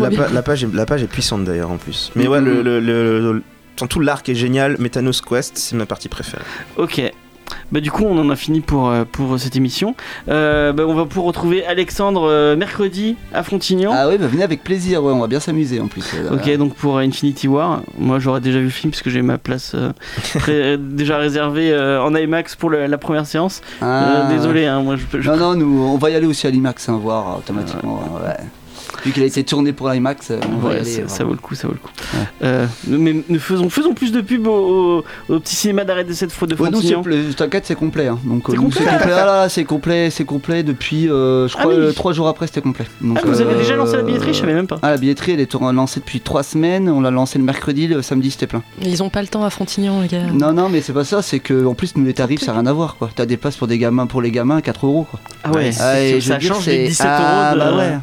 [0.43, 2.11] page est, la page est puissante d'ailleurs en plus.
[2.17, 2.47] Mais ouais, Mhm.
[2.47, 3.43] le, le, le- le-
[3.77, 6.43] enfin, tout l'arc est génial, mais Thanos Quest, c'est ma partie préférée.
[6.77, 7.01] Ok.
[7.73, 9.95] Bah du coup on en a fini pour, euh, pour cette émission.
[10.29, 13.93] Euh, bah, on va pouvoir retrouver Alexandre euh, mercredi à Frontignan.
[13.95, 16.05] Ah oui, bah venez avec plaisir, ouais, on va bien s'amuser en plus.
[16.15, 19.39] euh, Ok donc pour Infinity War, moi j'aurais déjà vu le film puisque j'ai ma
[19.39, 19.91] place euh,
[20.39, 23.63] pré- déjà réservée euh, en IMAX pour le- la première séance.
[23.83, 26.47] Euh, Ah, désolé hein, moi je, je- Non, non, nous, on va y aller aussi
[26.47, 28.01] à l'IMAX, hein, voir automatiquement.
[28.25, 28.37] ouais.
[29.05, 31.33] Vu qu'il a été tourné pour l'IMAX, euh, on va y Ouais, aller, ça, vaut
[31.33, 31.91] le coup, ça vaut le coup.
[32.15, 32.27] Ouais.
[32.49, 36.13] Euh, mais nous faisons, faisons plus de pub au, au- au petit cinéma d'arrêt de
[36.13, 37.03] cette fois de Ouais, non, Frontignan.
[37.37, 38.07] t'inquiète, c'est complet.
[38.09, 38.19] hein.
[38.25, 39.13] Donc, C'est euh, complet c'est complet.
[39.13, 41.81] Ah là, là, c'est complet, c'est complet depuis, euh, je Ah crois, oui.
[41.81, 42.87] euh, trois jours après, c'était complet.
[43.01, 44.79] Donc, Ah, vous avez euh, déjà lancé la billetterie, je savais même pas.
[44.83, 46.89] Ah, la billetterie, elle est lancée depuis trois semaines.
[46.89, 48.63] On l'a lancée le mercredi, le samedi, c'était plein.
[48.83, 50.25] Ils ont pas le temps à Frontignan, les gars.
[50.33, 51.23] Non, non, mais c'est pas ça.
[51.23, 53.11] C'est que, en plus, nous, les tarifs, ça n'a rien à voir, quoi.
[53.15, 55.21] T'as des places pour des gamins, pour les gamins, 4 euros, quoi.
[55.45, 57.55] Ah ouais, Ah, ça change des 17 ah, euros.
[57.55, 57.99] de- bah ouais.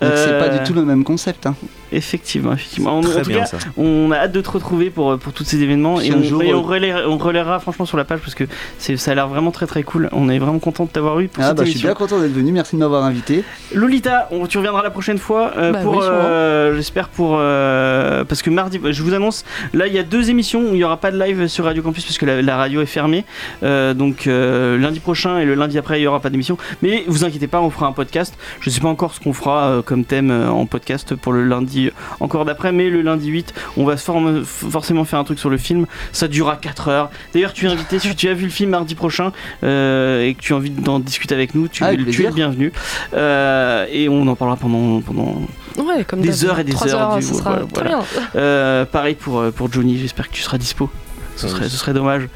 [0.00, 1.46] Donc, c'est pas Euh, du tout le même concept.
[1.46, 1.54] Hein.
[1.92, 2.94] Effectivement, effectivement.
[2.96, 3.58] En, en Très tout bien cas, ça.
[3.76, 6.42] on a hâte de te retrouver pour, pour tous ces événements et, un on, jour,
[6.42, 8.44] et euh, on, relaiera, on relaiera franchement sur la page parce que
[8.78, 10.08] c'est, ça a l'air vraiment très très cool.
[10.12, 12.18] On est vraiment content de t'avoir eu pour Ah, cette bah, je suis bien content
[12.20, 12.52] d'être venu.
[12.52, 13.44] Merci de m'avoir invité.
[13.74, 18.24] Lolita, on, tu reviendras la prochaine fois euh, Bah pour, oui, euh, j'espère pour euh,
[18.24, 20.84] parce que mardi, je vous annonce, là il y a deux émissions où il n'y
[20.84, 23.24] aura pas de live sur Radio Campus parce que la, la radio est fermée.
[23.62, 26.56] Euh, donc euh, lundi prochain et le lundi après il y aura pas d'émission.
[26.82, 28.34] Mais vous inquiétez pas, on fera un podcast.
[28.60, 31.44] Je sais pas encore ce qu'on fera euh, comme thème euh, en podcast pour le
[31.44, 31.81] lundi
[32.20, 35.86] encore d'après, mais le lundi 8, on va forcément faire un truc sur le film.
[36.12, 37.10] Ça durera 4 heures.
[37.34, 39.32] D'ailleurs, tu es invité si tu as vu le film mardi prochain
[39.64, 42.32] euh, et que tu as envie d'en discuter avec nous, tu, Ah, tu es le
[42.32, 42.72] bienvenu.
[43.14, 45.42] Euh, et on en parlera pendant, pendant
[45.78, 47.88] Ouais, comme Des heures et des heures du- ce sera voilà, très voilà.
[47.88, 48.22] bien.
[48.36, 50.90] Euh, pareil pour, pour Johnny, j'espère que tu seras dispo.
[51.42, 52.28] Ce serait, ce serait dommage.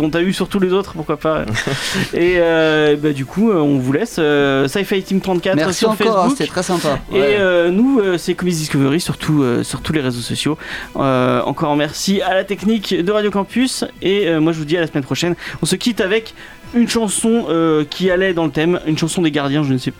[0.00, 1.44] On t'a eu sur tous les autres, pourquoi pas.
[2.14, 4.16] et euh, bah, du coup, euh, on vous laisse.
[4.18, 6.36] Euh, Sci-Fi Team 34 Merci sur encore, hein, Facebook.
[6.38, 6.98] c'était très sympa.
[7.12, 7.36] Et Ouais.
[7.38, 10.56] euh, nous, c'est Comics Discovery sur, tout, sur tous les réseaux sociaux.
[10.94, 13.84] Encore merci à la technique de Radio Campus.
[14.00, 15.34] Et moi, je vous dis à la semaine prochaine.
[15.62, 16.34] On se quitte avec
[16.74, 19.98] une chanson qui allait dans le thème, une chanson des gardiens, je ne sais pas.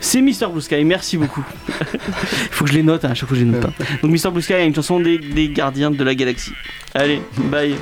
[0.00, 0.48] C'est Mr.
[0.50, 1.44] Blue Sky, merci beaucoup.
[1.68, 1.74] Il
[2.50, 3.84] faut que je les note, hein, à chaque fois je les note pas.
[4.02, 4.30] Donc Mr.
[4.30, 6.52] Blue Sky a une chanson des gardiens de la galaxie.
[6.94, 7.74] Allez, bye.